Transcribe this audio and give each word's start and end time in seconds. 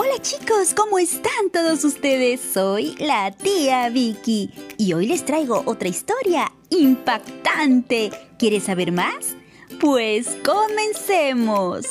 Hola 0.00 0.22
chicos, 0.22 0.74
¿cómo 0.76 1.00
están 1.00 1.50
todos 1.52 1.82
ustedes? 1.82 2.40
Soy 2.40 2.94
la 3.00 3.32
tía 3.32 3.88
Vicky 3.88 4.48
y 4.76 4.92
hoy 4.92 5.06
les 5.08 5.24
traigo 5.24 5.64
otra 5.66 5.88
historia 5.88 6.52
impactante. 6.70 8.12
¿Quieres 8.38 8.62
saber 8.62 8.92
más? 8.92 9.34
Pues 9.80 10.36
comencemos. 10.44 11.86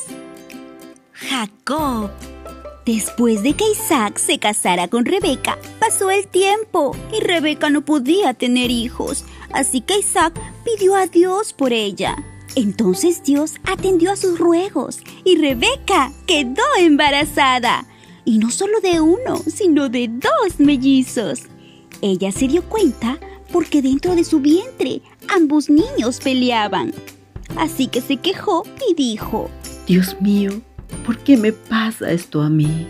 Jacob. 1.12 2.10
Después 2.86 3.44
de 3.44 3.56
que 3.56 3.70
Isaac 3.72 4.20
se 4.20 4.40
casara 4.40 4.88
con 4.88 5.04
Rebeca, 5.04 5.58
pasó 5.78 6.10
el 6.10 6.30
tiempo 6.30 6.96
y 7.12 7.20
Rebeca 7.20 7.70
no 7.70 7.84
podía 7.84 8.34
tener 8.34 8.72
hijos, 8.72 9.26
así 9.52 9.82
que 9.82 10.00
Isaac 10.00 10.34
pidió 10.64 10.96
a 10.96 11.08
Dios 11.08 11.52
por 11.52 11.74
ella. 11.74 12.16
Entonces 12.56 13.22
Dios 13.22 13.56
atendió 13.66 14.14
a 14.14 14.16
sus 14.16 14.40
ruegos 14.40 15.00
y 15.26 15.36
Rebeca 15.36 16.14
quedó 16.26 16.64
embarazada. 16.80 17.86
Y 18.28 18.40
no 18.40 18.52
solo 18.52 18.82
de 18.82 19.00
uno, 19.00 19.42
sino 19.48 19.88
de 19.88 20.10
dos 20.10 20.60
mellizos. 20.60 21.44
Ella 22.02 22.34
se 22.34 22.50
dio 22.50 22.62
cuenta 22.62 23.18
porque 23.54 23.82
dentro 23.82 24.16
de 24.16 24.26
su 24.26 24.42
vientre 24.42 25.02
ambos 25.34 25.70
niños 25.70 26.20
peleaban. 26.22 26.94
Así 27.56 27.88
que 27.88 28.02
se 28.02 28.18
quejó 28.18 28.64
y 28.92 28.96
dijo, 28.96 29.50
Dios 29.88 30.18
mío, 30.20 30.62
¿por 31.06 31.20
qué 31.20 31.38
me 31.38 31.54
pasa 31.54 32.12
esto 32.12 32.42
a 32.42 32.50
mí? 32.50 32.88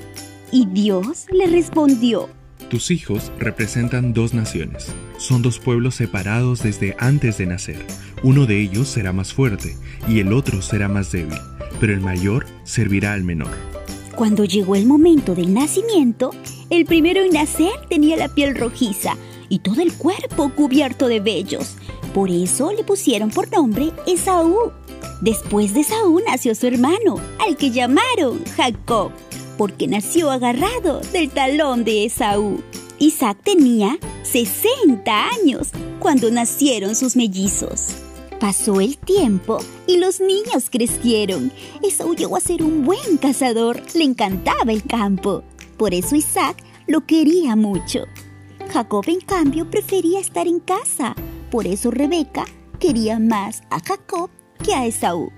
Y 0.52 0.66
Dios 0.66 1.28
le 1.32 1.46
respondió, 1.46 2.30
tus 2.72 2.90
hijos 2.90 3.32
representan 3.38 4.14
dos 4.14 4.34
naciones. 4.34 4.88
Son 5.20 5.44
dos 5.44 5.60
pueblos 5.60 5.94
separados 5.94 6.64
desde 6.64 6.96
antes 6.98 7.38
de 7.38 7.46
nacer. 7.46 7.86
Uno 8.24 8.48
de 8.48 8.60
ellos 8.60 8.88
será 8.88 9.14
más 9.14 9.34
fuerte 9.34 9.78
y 10.10 10.20
el 10.20 10.34
otro 10.34 10.64
será 10.64 10.88
más 10.88 11.12
débil, 11.12 11.38
pero 11.80 11.94
el 11.94 12.02
mayor 12.02 12.48
servirá 12.64 13.14
al 13.14 13.24
menor. 13.24 13.52
Cuando 14.18 14.46
llegó 14.46 14.76
el 14.76 14.88
momento 14.88 15.36
del 15.36 15.54
nacimiento, 15.54 16.32
el 16.72 16.86
primero 16.86 17.22
en 17.22 17.34
nacer 17.34 17.70
tenía 17.88 18.18
la 18.18 18.30
piel 18.30 18.56
rojiza 18.56 19.16
y 19.48 19.60
todo 19.60 19.80
el 19.80 19.94
cuerpo 19.94 20.52
cubierto 20.56 21.08
de 21.08 21.20
vellos. 21.20 21.76
Por 22.16 22.32
eso 22.32 22.72
le 22.72 22.84
pusieron 22.84 23.30
por 23.30 23.52
nombre 23.52 23.92
Esaú. 24.08 24.72
Después 25.22 25.76
de 25.76 25.82
Esaú 25.82 26.20
nació 26.28 26.56
su 26.56 26.66
hermano, 26.66 27.22
al 27.38 27.58
que 27.58 27.70
llamaron 27.70 28.44
Jacob 28.56 29.12
porque 29.56 29.86
nació 29.88 30.32
agarrado 30.32 31.00
del 31.14 31.30
talón 31.30 31.84
de 31.84 32.06
Esaú. 32.06 32.64
Isaac 32.98 33.38
tenía 33.44 34.00
60 34.24 35.28
años 35.28 35.70
cuando 36.00 36.32
nacieron 36.32 36.96
sus 36.96 37.16
mellizos. 37.16 38.07
Pasó 38.40 38.82
el 38.82 38.98
tiempo 38.98 39.58
y 39.88 39.98
los 39.98 40.20
niños 40.20 40.70
crecieron. 40.70 41.52
Esaú 41.82 42.14
llegó 42.14 42.38
a 42.38 42.42
ser 42.42 42.62
un 42.62 42.86
buen 42.86 43.18
cazador, 43.18 43.82
le 43.96 44.04
encantaba 44.04 44.72
el 44.72 44.84
campo. 44.84 45.44
Por 45.76 45.96
eso 45.96 46.16
Isaac 46.16 46.64
lo 46.86 47.06
quería 47.06 47.56
mucho. 47.56 48.06
Jacob, 48.72 49.06
en 49.08 49.22
cambio, 49.22 49.70
prefería 49.72 50.20
estar 50.20 50.48
en 50.48 50.60
casa. 50.60 51.16
Por 51.50 51.66
eso 51.66 51.90
Rebeca 51.90 52.46
quería 52.80 53.18
más 53.18 53.64
a 53.72 53.80
Jacob 53.80 54.30
que 54.64 54.76
a 54.76 54.86
Esaú. 54.86 55.32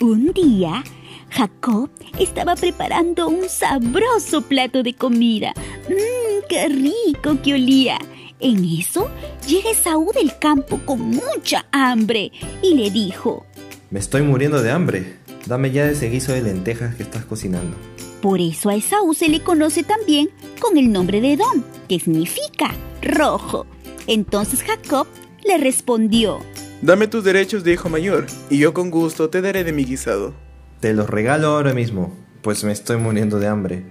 Un 0.00 0.32
día, 0.32 0.84
Jacob 1.28 1.90
estaba 2.18 2.54
preparando 2.54 3.28
un 3.28 3.46
sabroso 3.48 4.40
plato 4.40 4.82
de 4.82 4.94
comida. 4.94 5.52
¡Mmm, 5.88 6.46
qué 6.48 6.68
rico 6.68 7.42
que 7.42 7.54
olía! 7.54 7.98
En 8.40 8.64
eso 8.64 9.10
llega 9.48 9.70
Esaú 9.70 10.12
del 10.12 10.38
campo 10.38 10.80
con 10.84 11.00
mucha 11.00 11.66
hambre 11.72 12.30
y 12.62 12.74
le 12.74 12.90
dijo, 12.90 13.46
Me 13.90 13.98
estoy 13.98 14.22
muriendo 14.22 14.62
de 14.62 14.70
hambre. 14.70 15.16
Dame 15.46 15.72
ya 15.72 15.90
ese 15.90 16.08
guiso 16.08 16.32
de 16.32 16.42
lentejas 16.42 16.94
que 16.94 17.02
estás 17.02 17.24
cocinando. 17.24 17.76
Por 18.22 18.40
eso 18.40 18.68
a 18.68 18.76
Esaú 18.76 19.14
se 19.14 19.28
le 19.28 19.40
conoce 19.40 19.82
también 19.82 20.30
con 20.60 20.76
el 20.76 20.92
nombre 20.92 21.20
de 21.20 21.32
Edom, 21.32 21.62
que 21.88 21.98
significa 21.98 22.74
rojo. 23.02 23.66
Entonces 24.06 24.62
Jacob 24.62 25.06
le 25.44 25.58
respondió, 25.58 26.40
Dame 26.80 27.08
tus 27.08 27.24
derechos 27.24 27.64
de 27.64 27.72
hijo 27.72 27.88
mayor, 27.88 28.26
y 28.50 28.58
yo 28.58 28.72
con 28.72 28.90
gusto 28.90 29.30
te 29.30 29.40
daré 29.40 29.64
de 29.64 29.72
mi 29.72 29.84
guisado. 29.84 30.32
Te 30.80 30.94
los 30.94 31.10
regalo 31.10 31.48
ahora 31.48 31.74
mismo, 31.74 32.14
pues 32.42 32.62
me 32.62 32.70
estoy 32.70 32.98
muriendo 32.98 33.40
de 33.40 33.48
hambre. 33.48 33.84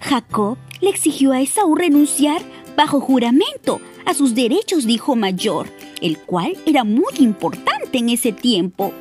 Jacob 0.00 0.56
le 0.80 0.90
exigió 0.90 1.32
a 1.32 1.40
Esaú 1.40 1.74
renunciar 1.74 2.42
bajo 2.78 3.00
juramento 3.00 3.80
a 4.06 4.14
sus 4.14 4.36
derechos 4.36 4.86
de 4.86 4.92
hijo 4.92 5.16
mayor, 5.16 5.66
el 6.00 6.16
cual 6.16 6.56
era 6.64 6.84
muy 6.84 7.12
importante 7.18 7.98
en 7.98 8.08
ese 8.08 8.30
tiempo. 8.30 8.92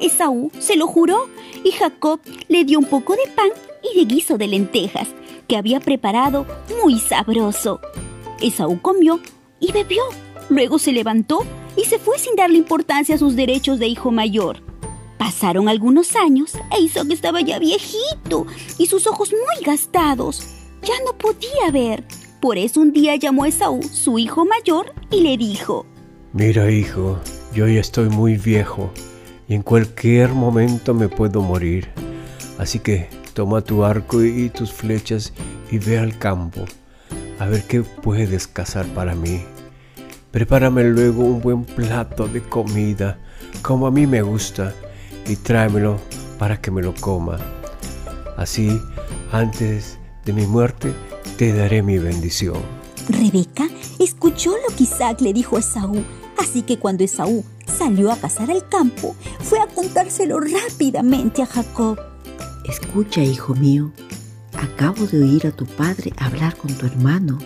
Esaú 0.00 0.50
se 0.58 0.74
lo 0.74 0.86
juró 0.86 1.28
y 1.62 1.72
Jacob 1.72 2.18
le 2.48 2.64
dio 2.64 2.78
un 2.78 2.86
poco 2.86 3.12
de 3.12 3.30
pan 3.32 3.50
y 3.82 3.98
de 3.98 4.06
guiso 4.06 4.38
de 4.38 4.46
lentejas 4.46 5.08
que 5.48 5.58
había 5.58 5.80
preparado 5.80 6.46
muy 6.82 6.98
sabroso. 6.98 7.78
Esaú 8.40 8.80
comió 8.80 9.20
y 9.60 9.70
bebió. 9.70 10.02
Luego 10.48 10.78
se 10.78 10.92
levantó 10.92 11.40
y 11.76 11.84
se 11.84 11.98
fue 11.98 12.18
sin 12.18 12.36
darle 12.36 12.56
importancia 12.56 13.16
a 13.16 13.18
sus 13.18 13.36
derechos 13.36 13.78
de 13.78 13.86
hijo 13.86 14.12
mayor. 14.12 14.62
Pasaron 15.18 15.68
algunos 15.68 16.16
años 16.16 16.54
e 16.74 16.80
Isaac 16.80 17.08
estaba 17.10 17.42
ya 17.42 17.58
viejito 17.58 18.46
y 18.78 18.86
sus 18.86 19.06
ojos 19.06 19.30
muy 19.32 19.62
gastados. 19.62 20.42
Ya 20.82 20.94
no 21.04 21.12
podía 21.18 21.70
ver. 21.70 22.02
Por 22.40 22.58
eso 22.58 22.80
un 22.80 22.92
día 22.92 23.16
llamó 23.16 23.44
a 23.44 23.48
Esaú, 23.48 23.82
su 23.82 24.18
hijo 24.18 24.44
mayor, 24.44 24.92
y 25.10 25.20
le 25.22 25.36
dijo, 25.36 25.86
Mira 26.32 26.70
hijo, 26.70 27.18
yo 27.54 27.66
ya 27.66 27.80
estoy 27.80 28.08
muy 28.08 28.36
viejo 28.36 28.90
y 29.48 29.54
en 29.54 29.62
cualquier 29.62 30.30
momento 30.30 30.92
me 30.92 31.08
puedo 31.08 31.40
morir. 31.40 31.88
Así 32.58 32.78
que 32.78 33.08
toma 33.32 33.62
tu 33.62 33.84
arco 33.84 34.22
y 34.22 34.50
tus 34.50 34.72
flechas 34.72 35.32
y 35.70 35.78
ve 35.78 35.98
al 35.98 36.18
campo 36.18 36.64
a 37.38 37.46
ver 37.46 37.64
qué 37.64 37.82
puedes 37.82 38.46
cazar 38.46 38.86
para 38.86 39.14
mí. 39.14 39.42
Prepárame 40.30 40.84
luego 40.84 41.24
un 41.24 41.40
buen 41.40 41.64
plato 41.64 42.28
de 42.28 42.42
comida, 42.42 43.18
como 43.62 43.86
a 43.86 43.90
mí 43.90 44.06
me 44.06 44.22
gusta, 44.22 44.74
y 45.26 45.36
tráemelo 45.36 45.98
para 46.38 46.60
que 46.60 46.70
me 46.70 46.82
lo 46.82 46.94
coma. 46.94 47.38
Así, 48.36 48.80
antes 49.32 49.98
de 50.24 50.32
mi 50.32 50.46
muerte, 50.46 50.92
te 51.36 51.52
daré 51.52 51.82
mi 51.82 51.98
bendición. 51.98 52.62
Rebeca 53.08 53.68
escuchó 53.98 54.52
lo 54.52 54.74
que 54.74 54.84
Isaac 54.84 55.20
le 55.20 55.32
dijo 55.32 55.56
a 55.56 55.60
Esaú, 55.60 56.02
así 56.38 56.62
que 56.62 56.78
cuando 56.78 57.04
Esaú 57.04 57.44
salió 57.66 58.10
a 58.10 58.16
cazar 58.16 58.50
al 58.50 58.66
campo, 58.68 59.14
fue 59.40 59.60
a 59.60 59.66
contárselo 59.66 60.40
rápidamente 60.40 61.42
a 61.42 61.46
Jacob. 61.46 61.98
Escucha, 62.64 63.22
hijo 63.22 63.54
mío, 63.54 63.92
acabo 64.54 65.06
de 65.06 65.22
oír 65.22 65.46
a 65.46 65.52
tu 65.52 65.66
padre 65.66 66.12
hablar 66.16 66.56
con 66.56 66.72
tu 66.74 66.86
hermano. 66.86 67.38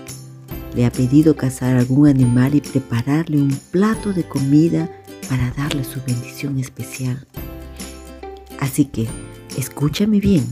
Le 0.74 0.86
ha 0.86 0.92
pedido 0.92 1.34
cazar 1.34 1.76
algún 1.76 2.08
animal 2.08 2.54
y 2.54 2.60
prepararle 2.60 3.38
un 3.38 3.54
plato 3.70 4.12
de 4.12 4.22
comida 4.22 4.88
para 5.28 5.50
darle 5.50 5.84
su 5.84 6.00
bendición 6.06 6.58
especial. 6.58 7.26
Así 8.60 8.84
que 8.84 9.08
escúchame 9.58 10.20
bien 10.20 10.46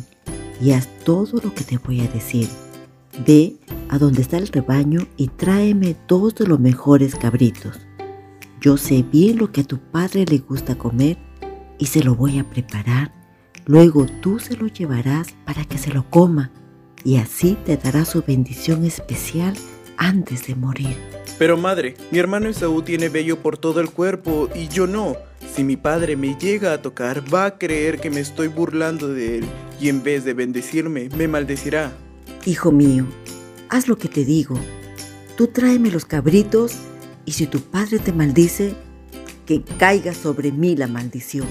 y 0.61 0.73
haz 0.73 0.89
todo 1.05 1.41
lo 1.41 1.55
que 1.55 1.63
te 1.63 1.79
voy 1.79 2.01
a 2.01 2.09
decir. 2.09 2.49
Ve 3.27 3.57
a 3.89 3.99
donde 3.99 4.23
está 4.23 4.37
el 4.37 4.49
rebaño 4.49 5.07
y 5.17 5.29
tráeme 5.29 5.97
dos 6.07 6.35
de 6.35 6.47
los 6.47 6.61
mejores 6.61 7.15
cabritos. 7.15 7.79
Yo 8.61 8.77
sé 8.77 9.03
bien 9.03 9.39
lo 9.39 9.53
que 9.53 9.63
a 9.63 9.65
tu 9.65 9.79
padre 9.79 10.25
le 10.25 10.39
gusta 10.39 10.77
comer 10.77 11.17
y 11.79 11.87
se 11.87 12.03
lo 12.03 12.15
voy 12.15 12.39
a 12.39 12.49
preparar. 12.49 13.13
Luego 13.67 14.07
tú 14.21 14.39
se 14.39 14.57
lo 14.57 14.67
llevarás 14.67 15.29
para 15.45 15.65
que 15.65 15.79
se 15.79 15.93
lo 15.93 16.09
coma 16.11 16.51
y 17.05 17.17
así 17.17 17.57
te 17.65 17.77
dará 17.77 18.05
su 18.05 18.23
bendición 18.23 18.85
especial 18.85 19.55
antes 19.97 20.47
de 20.47 20.55
morir. 20.55 20.97
Pero 21.39 21.57
madre, 21.57 21.95
mi 22.11 22.19
hermano 22.19 22.49
Esaú 22.49 22.83
tiene 22.83 23.09
vello 23.09 23.41
por 23.41 23.59
todo 23.59 23.81
el 23.81 23.91
cuerpo 23.91 24.49
y 24.55 24.69
yo 24.69 24.87
no. 24.87 25.17
Si 25.55 25.63
mi 25.63 25.77
padre 25.77 26.17
me 26.17 26.37
llega 26.37 26.73
a 26.73 26.83
tocar, 26.83 27.23
va 27.33 27.47
a 27.47 27.59
creer 27.59 28.01
que 28.01 28.11
me 28.11 28.21
estoy 28.21 28.49
burlando 28.49 29.09
de 29.09 29.39
él 29.39 29.45
y 29.81 29.89
en 29.89 30.03
vez 30.03 30.25
de 30.25 30.35
bendecirme, 30.35 31.09
me 31.17 31.29
maldecirá. 31.29 31.93
Hijo 32.47 32.73
mío, 32.73 33.07
haz 33.69 33.89
lo 33.89 33.99
que 33.99 34.09
te 34.09 34.25
digo. 34.25 34.59
Tú 35.37 35.49
tráeme 35.49 35.91
los 35.91 36.05
cabritos 36.05 36.75
y 37.25 37.33
si 37.33 37.47
tu 37.47 37.61
padre 37.61 37.99
te 37.99 38.13
maldice, 38.13 38.75
que 39.45 39.63
caiga 39.63 40.15
sobre 40.15 40.53
mí 40.53 40.77
la 40.77 40.87
maldición. 40.87 41.47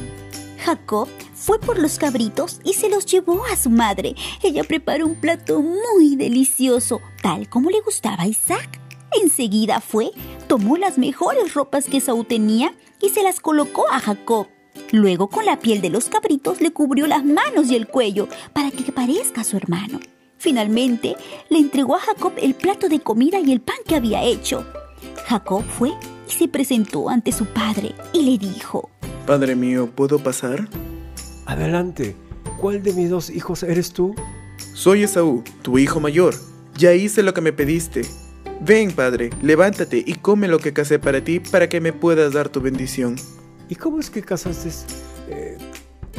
Jacob 0.63 1.07
fue 1.33 1.59
por 1.59 1.79
los 1.79 1.97
cabritos 1.97 2.59
y 2.63 2.73
se 2.73 2.89
los 2.89 3.05
llevó 3.05 3.43
a 3.45 3.55
su 3.55 3.69
madre. 3.69 4.15
Ella 4.43 4.63
preparó 4.63 5.05
un 5.05 5.15
plato 5.15 5.61
muy 5.61 6.15
delicioso, 6.15 6.99
tal 7.21 7.47
como 7.49 7.69
le 7.69 7.81
gustaba 7.81 8.23
a 8.23 8.27
Isaac. 8.27 8.79
Enseguida 9.21 9.81
fue, 9.81 10.11
tomó 10.47 10.77
las 10.77 10.97
mejores 10.97 11.53
ropas 11.53 11.85
que 11.85 12.01
Saúl 12.01 12.25
tenía 12.25 12.73
y 13.01 13.09
se 13.09 13.23
las 13.23 13.39
colocó 13.39 13.85
a 13.91 13.99
Jacob. 13.99 14.47
Luego 14.91 15.29
con 15.29 15.45
la 15.45 15.59
piel 15.59 15.81
de 15.81 15.89
los 15.89 16.09
cabritos 16.09 16.59
le 16.61 16.71
cubrió 16.71 17.07
las 17.07 17.23
manos 17.23 17.71
y 17.71 17.75
el 17.75 17.87
cuello 17.87 18.27
para 18.53 18.71
que 18.71 18.91
parezca 18.91 19.41
a 19.41 19.43
su 19.43 19.57
hermano. 19.57 19.99
Finalmente 20.37 21.15
le 21.49 21.59
entregó 21.59 21.95
a 21.95 21.99
Jacob 21.99 22.33
el 22.41 22.53
plato 22.53 22.89
de 22.89 22.99
comida 22.99 23.39
y 23.39 23.51
el 23.51 23.61
pan 23.61 23.77
que 23.85 23.95
había 23.95 24.23
hecho. 24.23 24.65
Jacob 25.25 25.63
fue 25.63 25.93
y 26.27 26.31
se 26.31 26.47
presentó 26.47 27.09
ante 27.09 27.31
su 27.31 27.45
padre 27.45 27.95
y 28.13 28.23
le 28.23 28.37
dijo, 28.37 28.89
Padre 29.25 29.55
mío, 29.55 29.89
¿puedo 29.93 30.19
pasar? 30.19 30.69
Adelante, 31.45 32.15
¿cuál 32.59 32.83
de 32.83 32.93
mis 32.93 33.09
dos 33.09 33.29
hijos 33.29 33.63
eres 33.63 33.91
tú? 33.91 34.15
Soy 34.73 35.03
Esaú, 35.03 35.43
tu 35.63 35.77
hijo 35.77 35.99
mayor. 35.99 36.35
Ya 36.77 36.93
hice 36.93 37.23
lo 37.23 37.33
que 37.33 37.41
me 37.41 37.51
pediste. 37.51 38.01
Ven, 38.61 38.91
padre, 38.91 39.31
levántate 39.41 40.03
y 40.05 40.15
come 40.15 40.47
lo 40.47 40.59
que 40.59 40.73
casé 40.73 40.99
para 40.99 41.23
ti 41.23 41.39
para 41.39 41.67
que 41.67 41.81
me 41.81 41.93
puedas 41.93 42.33
dar 42.33 42.49
tu 42.49 42.61
bendición. 42.61 43.15
¿Y 43.69 43.75
cómo 43.75 43.99
es 43.99 44.09
que 44.09 44.21
cazaste 44.21 44.69
eh, 45.29 45.57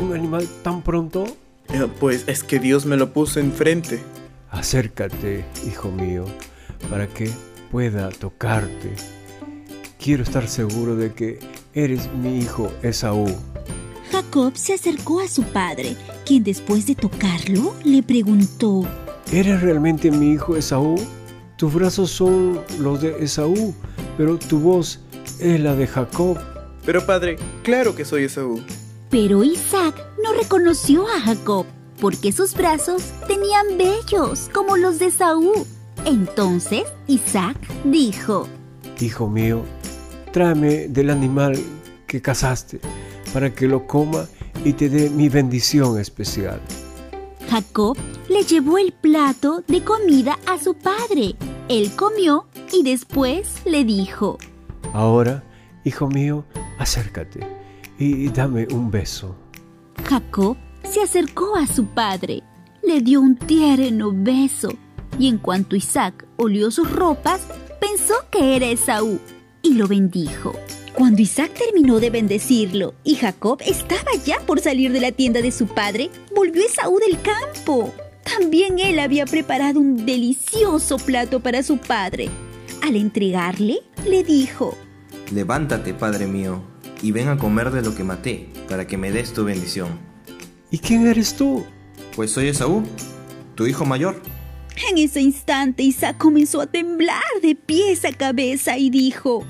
un 0.01 0.13
animal 0.13 0.47
tan 0.63 0.83
pronto? 0.83 1.25
Eh, 1.73 1.87
pues 2.01 2.25
es 2.27 2.43
que 2.43 2.59
Dios 2.59 2.87
me 2.87 2.97
lo 2.97 3.13
puso 3.13 3.41
enfrente. 3.41 4.01
Acércate, 4.51 5.45
hijo 5.67 5.91
mío, 5.91 6.25
para 6.91 7.07
que 7.07 7.31
pueda 7.71 8.09
tocarte. 8.11 8.95
Quiero 9.99 10.23
estar 10.23 10.49
seguro 10.49 10.97
de 10.97 11.13
que 11.13 11.39
eres 11.75 12.11
mi 12.15 12.39
hijo 12.39 12.73
Esaú. 12.83 13.27
Jacob 14.11 14.57
se 14.57 14.75
acercó 14.75 15.21
a 15.21 15.29
su 15.29 15.43
padre, 15.43 15.97
quien 16.25 16.45
después 16.45 16.87
de 16.87 16.95
tocarlo 16.95 17.75
le 17.85 18.03
preguntó, 18.03 18.87
¿Eres 19.31 19.61
realmente 19.61 20.11
mi 20.11 20.33
hijo 20.33 20.57
Esaú? 20.57 20.97
Tus 21.59 21.75
brazos 21.75 22.11
son 22.11 22.61
los 22.79 23.03
de 23.03 23.23
Esaú, 23.23 23.75
pero 24.17 24.39
tu 24.39 24.59
voz 24.59 25.01
es 25.39 25.61
la 25.61 25.75
de 25.75 25.87
Jacob. 25.87 26.39
Pero 26.87 27.05
padre, 27.05 27.37
claro 27.63 27.95
que 27.95 28.07
soy 28.07 28.25
Esaú. 28.25 28.63
Pero 29.11 29.43
Isaac 29.43 29.95
no 30.23 30.35
reconoció 30.35 31.07
a 31.09 31.21
Jacob, 31.21 31.65
porque 31.99 32.31
sus 32.31 32.55
brazos 32.55 33.03
tenían 33.27 33.79
vellos 33.79 34.51
como 34.53 34.77
los 34.77 34.99
de 34.99 35.11
Saúl. 35.11 35.65
Entonces 36.05 36.83
Isaac 37.07 37.57
dijo, 37.85 38.47
Hijo 39.01 39.29
mío, 39.29 39.63
tráeme 40.33 40.89
del 40.89 41.09
animal 41.09 41.59
que 42.07 42.21
cazaste, 42.21 42.81
para 43.33 43.55
que 43.55 43.67
lo 43.67 43.87
coma 43.87 44.27
y 44.65 44.75
te 44.75 44.91
dé 44.91 45.09
mi 45.09 45.31
bendición 45.31 45.99
especial. 45.99 46.61
Jacob 47.49 47.97
le 48.29 48.43
llevó 48.43 48.77
el 48.77 48.93
plato 48.93 49.63
de 49.67 49.83
comida 49.83 50.39
a 50.47 50.59
su 50.59 50.75
padre. 50.75 51.35
Él 51.71 51.93
comió 51.97 52.47
y 52.73 52.83
después 52.83 53.63
le 53.65 53.85
dijo, 53.85 54.39
Ahora, 54.93 55.45
hijo 55.85 56.09
mío, 56.09 56.45
acércate 56.79 57.58
y 57.99 58.29
dame 58.29 58.67
un 58.71 58.91
beso. 58.91 59.35
Jacob 60.05 60.57
se 60.85 61.03
acercó 61.03 61.57
a 61.57 61.67
su 61.67 61.87
padre, 61.87 62.43
le 62.83 63.01
dio 63.01 63.21
un 63.21 63.37
tierno 63.37 64.13
beso 64.15 64.71
y 65.19 65.29
en 65.29 65.39
cuanto 65.39 65.77
Isaac 65.77 66.27
olió 66.37 66.71
sus 66.71 66.91
ropas, 66.91 67.43
pensó 67.81 68.15
que 68.31 68.57
era 68.57 68.67
Esaú 68.67 69.19
y 69.63 69.75
lo 69.75 69.89
bendijo. 69.89 70.55
Cuando 70.95 71.23
Isaac 71.23 71.53
terminó 71.55 72.01
de 72.01 72.11
bendecirlo 72.11 72.95
y 73.05 73.17
Jacob 73.17 73.61
estaba 73.65 74.11
ya 74.25 74.41
por 74.41 74.61
salir 74.61 74.93
de 74.93 75.01
la 75.01 75.13
tienda 75.13 75.43
de 75.43 75.53
su 75.53 75.67
padre, 75.67 76.11
volvió 76.35 76.65
Esaú 76.65 76.99
del 76.99 77.21
campo. 77.21 77.93
También 78.25 78.79
él 78.79 78.99
había 78.99 79.27
preparado 79.27 79.81
un 79.81 80.05
delicioso 80.05 80.97
plato 80.99 81.41
para 81.41 81.63
su 81.63 81.79
padre. 81.79 82.29
Al 82.83 82.97
entregarle, 82.97 83.81
le 84.07 84.23
dijo, 84.23 84.77
Levántate, 85.33 85.95
padre 85.95 86.27
mío, 86.27 86.63
y 87.03 87.13
ven 87.13 87.29
a 87.29 87.39
comer 87.39 87.71
de 87.71 87.83
lo 87.83 87.95
que 87.95 88.05
maté, 88.05 88.49
para 88.69 88.87
que 88.87 88.97
me 88.97 89.11
des 89.11 89.33
tu 89.33 89.45
bendición. 89.45 89.89
¿Y 90.71 90.79
quién 90.79 91.07
eres 91.07 91.35
tú? 91.35 91.65
Pues 92.15 92.31
soy 92.31 92.49
Esaú, 92.49 92.83
tu 93.55 93.67
hijo 93.67 93.85
mayor. 93.85 94.21
En 94.91 94.99
ese 94.99 95.21
instante 95.21 95.83
Isaac 95.83 96.19
comenzó 96.19 96.61
a 96.61 96.67
temblar 96.67 97.23
de 97.43 97.55
pies 97.55 98.05
a 98.05 98.13
cabeza 98.13 98.79
y 98.79 98.91
dijo, 98.91 99.45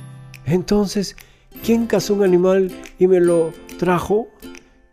Entonces, 0.47 1.17
¿quién 1.65 1.87
cazó 1.87 2.15
un 2.15 2.25
animal 2.25 2.71
y 2.99 3.07
me 3.07 3.21
lo 3.21 3.53
trajo? 3.79 4.29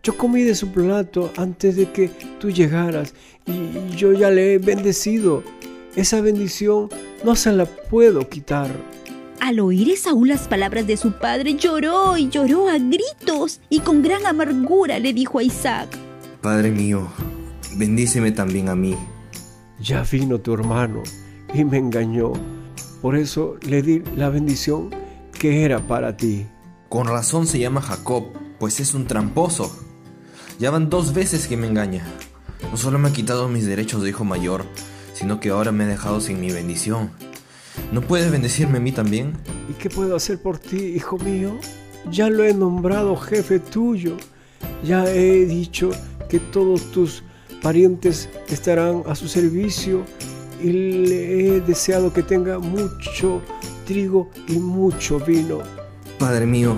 Yo 0.03 0.17
comí 0.17 0.43
de 0.43 0.53
su 0.53 0.71
plato 0.71 1.31
antes 1.37 1.75
de 1.77 1.91
que 1.91 2.09
tú 2.39 2.51
llegaras 2.51 3.13
y 3.45 3.95
yo 3.95 4.13
ya 4.13 4.29
le 4.29 4.53
he 4.53 4.57
bendecido. 4.57 5.43
Esa 5.95 6.21
bendición 6.21 6.89
no 7.23 7.35
se 7.35 7.51
la 7.53 7.65
puedo 7.65 8.27
quitar. 8.29 8.69
Al 9.39 9.59
oír 9.59 9.89
Esaú 9.89 10.25
las 10.25 10.47
palabras 10.47 10.87
de 10.87 10.97
su 10.97 11.13
padre, 11.13 11.55
lloró 11.55 12.17
y 12.17 12.29
lloró 12.29 12.67
a 12.69 12.77
gritos 12.77 13.59
y 13.69 13.79
con 13.79 14.01
gran 14.01 14.25
amargura 14.25 14.99
le 14.99 15.13
dijo 15.13 15.39
a 15.39 15.43
Isaac, 15.43 15.97
Padre 16.41 16.71
mío, 16.71 17.07
bendíceme 17.75 18.31
también 18.31 18.69
a 18.69 18.75
mí. 18.75 18.95
Ya 19.79 20.03
vino 20.03 20.39
tu 20.39 20.53
hermano 20.53 21.03
y 21.53 21.63
me 21.63 21.77
engañó. 21.77 22.33
Por 23.01 23.15
eso 23.15 23.57
le 23.67 23.81
di 23.81 24.03
la 24.15 24.29
bendición 24.29 24.89
que 25.31 25.63
era 25.63 25.79
para 25.79 26.17
ti. 26.17 26.47
Con 26.89 27.07
razón 27.07 27.45
se 27.45 27.59
llama 27.59 27.81
Jacob, 27.81 28.25
pues 28.59 28.79
es 28.79 28.93
un 28.93 29.05
tramposo. 29.05 29.75
Ya 30.59 30.71
van 30.71 30.89
dos 30.89 31.13
veces 31.13 31.47
que 31.47 31.57
me 31.57 31.67
engaña. 31.67 32.05
No 32.71 32.77
solo 32.77 32.97
me 32.97 33.09
ha 33.09 33.13
quitado 33.13 33.49
mis 33.49 33.65
derechos 33.65 34.01
de 34.01 34.09
hijo 34.09 34.23
mayor, 34.23 34.65
sino 35.13 35.39
que 35.39 35.49
ahora 35.49 35.71
me 35.71 35.83
ha 35.83 35.87
dejado 35.87 36.21
sin 36.21 36.39
mi 36.39 36.51
bendición. 36.51 37.11
¿No 37.91 38.01
puedes 38.01 38.31
bendecirme 38.31 38.77
a 38.77 38.81
mí 38.81 38.91
también? 38.91 39.33
¿Y 39.69 39.73
qué 39.73 39.89
puedo 39.89 40.15
hacer 40.15 40.41
por 40.41 40.59
ti, 40.59 40.77
hijo 40.77 41.17
mío? 41.17 41.57
Ya 42.11 42.29
lo 42.29 42.43
he 42.43 42.53
nombrado 42.53 43.15
jefe 43.15 43.59
tuyo. 43.59 44.17
Ya 44.83 45.05
he 45.05 45.45
dicho 45.45 45.91
que 46.29 46.39
todos 46.39 46.91
tus 46.91 47.23
parientes 47.61 48.29
estarán 48.47 49.03
a 49.07 49.15
su 49.15 49.27
servicio 49.27 50.03
y 50.61 50.71
le 50.71 51.55
he 51.55 51.61
deseado 51.61 52.13
que 52.13 52.23
tenga 52.23 52.59
mucho 52.59 53.41
trigo 53.85 54.29
y 54.47 54.59
mucho 54.59 55.19
vino. 55.19 55.59
Padre 56.19 56.45
mío, 56.45 56.75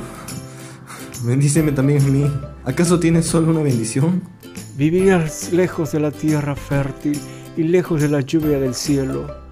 bendíceme 1.23 1.71
también 1.71 2.01
a 2.01 2.07
mí. 2.07 2.31
¿Acaso 2.65 2.99
tienes 2.99 3.25
solo 3.25 3.51
una 3.51 3.61
bendición? 3.61 4.21
Vivirás 4.77 5.51
lejos 5.51 5.91
de 5.91 5.99
la 5.99 6.11
tierra 6.11 6.55
fértil 6.55 7.19
y 7.55 7.63
lejos 7.63 8.01
de 8.01 8.09
la 8.09 8.21
lluvia 8.21 8.59
del 8.59 8.75
cielo. 8.75 9.46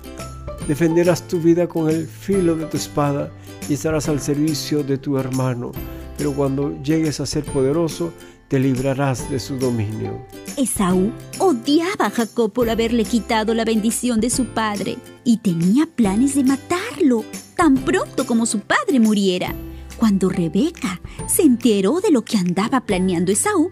Defenderás 0.68 1.28
tu 1.28 1.40
vida 1.40 1.68
con 1.68 1.90
el 1.90 2.08
filo 2.08 2.56
de 2.56 2.66
tu 2.66 2.78
espada 2.78 3.32
y 3.70 3.74
estarás 3.74 4.10
al 4.10 4.20
servicio 4.20 4.84
de 4.84 4.98
tu 4.98 5.18
hermano. 5.18 5.72
Pero 6.18 6.34
cuando 6.34 6.82
llegues 6.82 7.20
a 7.20 7.26
ser 7.26 7.44
poderoso, 7.44 8.12
te 8.48 8.60
librarás 8.60 9.30
de 9.30 9.40
su 9.40 9.58
dominio. 9.58 10.26
Esaú 10.58 11.12
odiaba 11.40 12.06
a 12.06 12.10
Jacob 12.10 12.52
por 12.52 12.70
haberle 12.70 13.04
quitado 13.04 13.54
la 13.54 13.66
bendición 13.66 14.20
de 14.20 14.30
su 14.30 14.46
padre 14.46 14.98
y 15.24 15.38
tenía 15.38 15.88
planes 15.88 16.36
de 16.36 16.44
matarlo 16.44 17.26
tan 17.56 17.76
pronto 17.76 18.26
como 18.26 18.46
su 18.46 18.60
padre 18.60 19.00
muriera. 19.00 19.54
Cuando 19.98 20.30
Rebeca 20.30 21.00
se 21.28 21.44
enteró 21.44 22.02
de 22.02 22.12
lo 22.12 22.24
que 22.24 22.38
andaba 22.38 22.82
planeando 22.82 23.32
Esaú, 23.32 23.72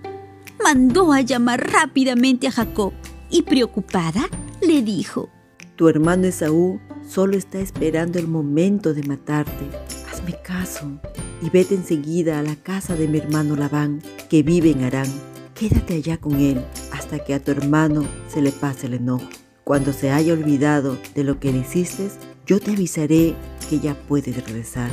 mandó 0.64 1.12
a 1.12 1.22
llamar 1.22 1.72
rápidamente 1.72 2.48
a 2.48 2.52
Jacob 2.52 2.94
y 3.30 3.42
preocupada 3.42 4.28
le 4.62 4.82
dijo, 4.82 5.30
Tu 5.76 5.90
hermano 5.90 6.28
Esaú 6.28 6.80
solo 7.08 7.36
está 7.36 7.60
esperando 7.60 8.20
el 8.20 8.28
momento 8.28 8.94
de 8.94 9.02
matarte. 9.04 9.68
Hazme 10.12 10.36
caso 10.44 11.00
y 11.42 11.50
vete 11.50 11.74
enseguida 11.74 12.40
a 12.40 12.44
la 12.44 12.56
casa 12.56 12.96
de 12.96 13.08
mi 13.08 13.18
hermano 13.18 13.56
Labán, 13.56 14.00
que 14.30 14.44
vive 14.44 14.70
en 14.70 14.84
Arán. 14.84 15.10
Quédate 15.56 15.96
allá 15.96 16.18
con 16.18 16.40
él 16.40 16.64
hasta 16.92 17.24
que 17.24 17.34
a 17.34 17.44
tu 17.44 17.52
hermano 17.52 18.06
se 18.28 18.42
le 18.42 18.52
pase 18.52 18.86
el 18.86 18.94
enojo. 18.96 19.28
Cuando 19.64 19.94
se 19.94 20.12
haya 20.12 20.34
olvidado 20.34 20.98
de 21.16 21.24
lo 21.24 21.40
que 21.40 21.52
le 21.52 21.60
hiciste, 21.60 22.10
yo 22.46 22.60
te 22.60 22.72
avisaré 22.72 23.34
que 23.70 23.80
ya 23.80 23.96
puedes 23.96 24.36
regresar. 24.36 24.92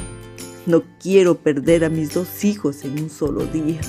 No 0.64 0.82
quiero 0.98 1.36
perder 1.36 1.84
a 1.84 1.90
mis 1.90 2.14
dos 2.14 2.42
hijos 2.44 2.84
en 2.84 3.02
un 3.02 3.10
solo 3.10 3.44
día. 3.44 3.80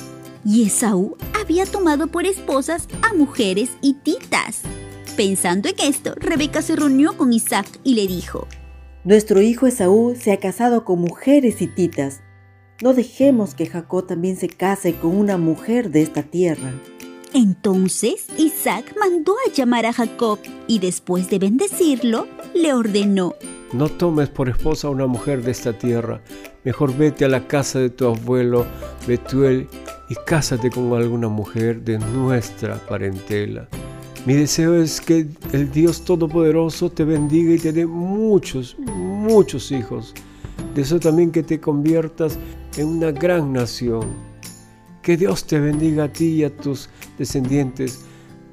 Y 0.43 0.63
Esaú 0.63 1.15
había 1.39 1.65
tomado 1.65 2.07
por 2.07 2.25
esposas 2.25 2.87
a 3.01 3.13
mujeres 3.13 3.69
hititas. 3.81 4.63
Pensando 5.21 5.69
en 5.69 5.75
esto, 5.87 6.15
Rebeca 6.15 6.63
se 6.63 6.75
reunió 6.75 7.15
con 7.15 7.31
Isaac 7.31 7.67
y 7.83 7.93
le 7.93 8.07
dijo, 8.07 8.47
Nuestro 9.03 9.39
hijo 9.39 9.67
Esaú 9.67 10.15
se 10.19 10.31
ha 10.31 10.37
casado 10.37 10.83
con 10.83 10.99
mujeres 10.99 11.61
hititas. 11.61 12.21
No 12.81 12.95
dejemos 12.95 13.53
que 13.53 13.67
Jacob 13.67 14.07
también 14.07 14.35
se 14.35 14.47
case 14.47 14.95
con 14.95 15.15
una 15.15 15.37
mujer 15.37 15.91
de 15.91 16.01
esta 16.01 16.23
tierra. 16.23 16.73
Entonces 17.35 18.25
Isaac 18.39 18.95
mandó 18.99 19.35
a 19.45 19.51
llamar 19.51 19.85
a 19.85 19.93
Jacob 19.93 20.39
y 20.65 20.79
después 20.79 21.29
de 21.29 21.37
bendecirlo, 21.37 22.27
le 22.55 22.73
ordenó, 22.73 23.35
No 23.73 23.89
tomes 23.89 24.29
por 24.29 24.49
esposa 24.49 24.87
a 24.87 24.89
una 24.89 25.05
mujer 25.05 25.43
de 25.43 25.51
esta 25.51 25.77
tierra, 25.77 26.23
mejor 26.63 26.97
vete 26.97 27.25
a 27.25 27.29
la 27.29 27.45
casa 27.47 27.77
de 27.77 27.91
tu 27.91 28.07
abuelo 28.07 28.65
Betuel 29.05 29.67
y 30.09 30.15
cásate 30.25 30.71
con 30.71 30.91
alguna 30.93 31.27
mujer 31.27 31.83
de 31.83 31.99
nuestra 31.99 32.77
parentela. 32.87 33.69
Mi 34.23 34.35
deseo 34.35 34.75
es 34.75 35.01
que 35.01 35.27
el 35.51 35.71
Dios 35.71 36.05
Todopoderoso 36.05 36.91
te 36.91 37.03
bendiga 37.03 37.55
y 37.55 37.57
te 37.57 37.73
dé 37.73 37.87
muchos, 37.87 38.77
muchos 38.77 39.71
hijos. 39.71 40.13
Deseo 40.75 40.99
también 40.99 41.31
que 41.31 41.41
te 41.41 41.59
conviertas 41.59 42.37
en 42.77 42.87
una 42.87 43.11
gran 43.11 43.51
nación. 43.51 44.05
Que 45.01 45.17
Dios 45.17 45.45
te 45.45 45.59
bendiga 45.59 46.03
a 46.03 46.13
ti 46.13 46.25
y 46.25 46.43
a 46.43 46.55
tus 46.55 46.89
descendientes, 47.17 48.01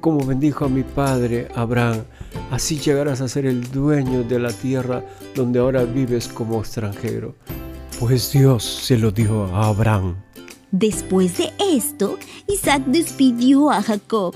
como 0.01 0.25
bendijo 0.25 0.65
a 0.65 0.69
mi 0.69 0.81
padre 0.81 1.47
Abraham. 1.53 2.03
Así 2.49 2.79
llegarás 2.79 3.21
a 3.21 3.27
ser 3.27 3.45
el 3.45 3.69
dueño 3.69 4.23
de 4.23 4.39
la 4.39 4.51
tierra 4.51 5.05
donde 5.35 5.59
ahora 5.59 5.83
vives 5.83 6.27
como 6.27 6.59
extranjero. 6.59 7.35
Pues 7.99 8.31
Dios 8.31 8.63
se 8.63 8.97
lo 8.97 9.11
dijo 9.11 9.43
a 9.53 9.67
Abraham. 9.67 10.15
Después 10.71 11.37
de 11.37 11.51
esto, 11.59 12.17
Isaac 12.47 12.85
despidió 12.87 13.69
a 13.69 13.83
Jacob. 13.83 14.33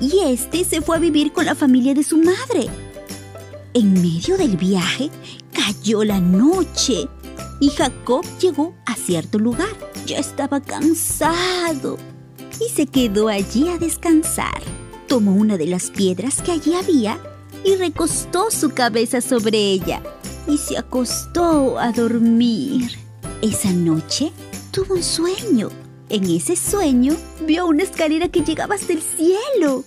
Y 0.00 0.20
este 0.24 0.64
se 0.64 0.80
fue 0.80 0.96
a 0.96 1.00
vivir 1.00 1.32
con 1.32 1.44
la 1.44 1.54
familia 1.54 1.94
de 1.94 2.02
su 2.02 2.18
madre. 2.18 2.68
En 3.74 3.94
medio 3.94 4.36
del 4.36 4.56
viaje 4.56 5.10
cayó 5.52 6.04
la 6.04 6.20
noche 6.20 7.08
y 7.60 7.70
Jacob 7.70 8.24
llegó 8.40 8.74
a 8.86 8.94
cierto 8.94 9.38
lugar. 9.38 9.68
Ya 10.06 10.18
estaba 10.18 10.60
cansado 10.60 11.98
y 12.60 12.70
se 12.70 12.86
quedó 12.86 13.28
allí 13.28 13.68
a 13.68 13.78
descansar. 13.78 14.62
Tomó 15.06 15.34
una 15.34 15.56
de 15.56 15.66
las 15.66 15.90
piedras 15.90 16.40
que 16.42 16.52
allí 16.52 16.74
había 16.74 17.18
y 17.64 17.76
recostó 17.76 18.50
su 18.50 18.70
cabeza 18.70 19.20
sobre 19.20 19.58
ella 19.58 20.02
y 20.46 20.58
se 20.58 20.78
acostó 20.78 21.78
a 21.78 21.92
dormir. 21.92 22.90
Esa 23.42 23.72
noche 23.72 24.32
tuvo 24.70 24.94
un 24.94 25.02
sueño. 25.02 25.68
En 26.10 26.24
ese 26.24 26.56
sueño 26.56 27.16
vio 27.46 27.66
una 27.66 27.82
escalera 27.82 28.28
que 28.28 28.42
llegaba 28.42 28.76
hasta 28.76 28.94
el 28.94 29.02
cielo 29.02 29.84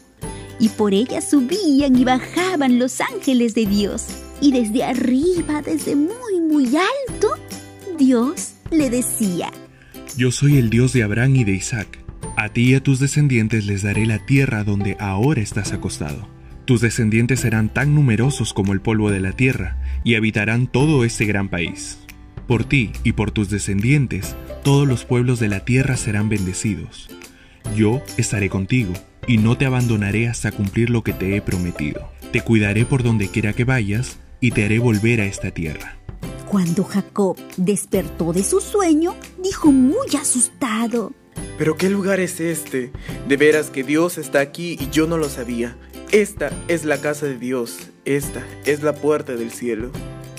y 0.60 0.70
por 0.70 0.94
ella 0.94 1.20
subían 1.20 1.96
y 1.98 2.04
bajaban 2.04 2.78
los 2.78 3.02
ángeles 3.02 3.56
de 3.56 3.66
Dios. 3.66 4.06
Y 4.40 4.52
desde 4.52 4.84
arriba, 4.84 5.64
desde 5.64 5.96
muy, 5.96 6.40
muy 6.40 6.68
alto, 6.68 7.30
Dios 7.98 8.54
le 8.70 8.92
decía, 8.92 9.52
Yo 10.16 10.32
soy 10.32 10.58
el 10.58 10.70
Dios 10.70 10.94
de 10.94 11.02
Abraham 11.02 11.38
y 11.38 11.44
de 11.44 11.54
Isaac. 11.54 11.98
A 12.38 12.50
ti 12.50 12.70
y 12.70 12.76
a 12.76 12.84
tus 12.84 13.00
descendientes 13.00 13.66
les 13.66 13.82
daré 13.82 14.06
la 14.06 14.24
tierra 14.24 14.64
donde 14.64 14.98
ahora 15.00 15.42
estás 15.42 15.74
acostado. 15.74 16.28
Tus 16.66 16.82
descendientes 16.82 17.40
serán 17.40 17.70
tan 17.70 17.96
numerosos 17.96 18.54
como 18.54 18.74
el 18.74 18.82
polvo 18.82 19.10
de 19.10 19.20
la 19.20 19.32
tierra, 19.32 19.78
y 20.04 20.16
habitarán 20.16 20.68
todo 20.68 21.04
este 21.04 21.26
gran 21.26 21.50
país. 21.50 21.98
Por 22.52 22.66
ti 22.66 22.92
y 23.06 23.14
por 23.14 23.32
tus 23.32 23.50
descendientes, 23.50 24.36
todos 24.62 24.86
los 24.86 25.06
pueblos 25.06 25.40
de 25.40 25.48
la 25.48 25.64
tierra 25.64 25.96
serán 25.96 26.28
bendecidos. 26.28 27.08
Yo 27.78 28.02
estaré 28.18 28.50
contigo, 28.50 28.92
y 29.26 29.38
no 29.38 29.58
te 29.58 29.66
abandonaré 29.66 30.28
hasta 30.28 30.52
cumplir 30.52 30.90
lo 30.90 31.02
que 31.02 31.14
te 31.14 31.38
he 31.38 31.42
prometido. 31.42 32.12
Te 32.34 32.42
cuidaré 32.42 32.84
por 32.84 33.04
donde 33.04 33.30
quiera 33.30 33.54
que 33.54 33.64
vayas, 33.64 34.20
y 34.42 34.52
te 34.52 34.66
haré 34.66 34.80
volver 34.80 35.22
a 35.22 35.28
esta 35.28 35.52
tierra. 35.52 35.96
Cuando 36.46 36.84
Jacob 36.84 37.38
despertó 37.56 38.34
de 38.34 38.44
su 38.44 38.60
sueño, 38.60 39.16
dijo 39.42 39.72
muy 39.72 40.14
asustado, 40.20 41.14
¿Pero 41.58 41.78
qué 41.78 41.90
lugar 41.90 42.20
es 42.20 42.42
este? 42.42 42.92
De 43.30 43.38
veras 43.38 43.70
que 43.70 43.86
Dios 43.86 44.18
está 44.18 44.42
aquí 44.42 44.76
y 44.78 44.90
yo 44.90 45.08
no 45.08 45.18
lo 45.18 45.30
sabía. 45.30 45.78
Esta 46.12 46.52
es 46.68 46.84
la 46.84 46.98
casa 46.98 47.28
de 47.28 47.38
Dios, 47.38 47.78
esta 48.04 48.46
es 48.66 48.84
la 48.84 48.94
puerta 48.94 49.38
del 49.38 49.52
cielo. 49.52 49.94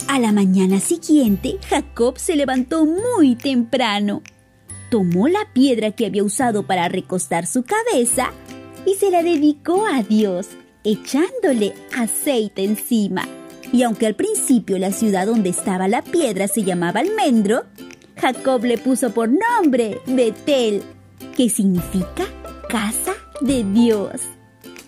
A 0.08 0.18
la 0.18 0.32
mañana 0.32 0.80
siguiente, 0.80 1.58
Jacob 1.68 2.18
se 2.18 2.36
levantó 2.36 2.84
muy 2.84 3.34
temprano. 3.34 4.22
Tomó 4.90 5.28
la 5.28 5.46
piedra 5.54 5.92
que 5.92 6.06
había 6.06 6.22
usado 6.22 6.66
para 6.66 6.88
recostar 6.88 7.46
su 7.46 7.64
cabeza 7.64 8.30
y 8.84 8.94
se 8.96 9.10
la 9.10 9.22
dedicó 9.22 9.86
a 9.86 10.02
Dios, 10.02 10.48
echándole 10.84 11.74
aceite 11.96 12.64
encima. 12.64 13.26
Y 13.72 13.84
aunque 13.84 14.06
al 14.06 14.14
principio 14.14 14.78
la 14.78 14.92
ciudad 14.92 15.26
donde 15.26 15.48
estaba 15.48 15.88
la 15.88 16.02
piedra 16.02 16.46
se 16.46 16.62
llamaba 16.62 17.00
Almendro, 17.00 17.64
Jacob 18.16 18.64
le 18.64 18.76
puso 18.76 19.14
por 19.14 19.30
nombre 19.30 20.00
Betel, 20.06 20.82
que 21.36 21.48
significa 21.48 22.24
casa 22.68 23.14
de 23.40 23.64
Dios. 23.64 24.20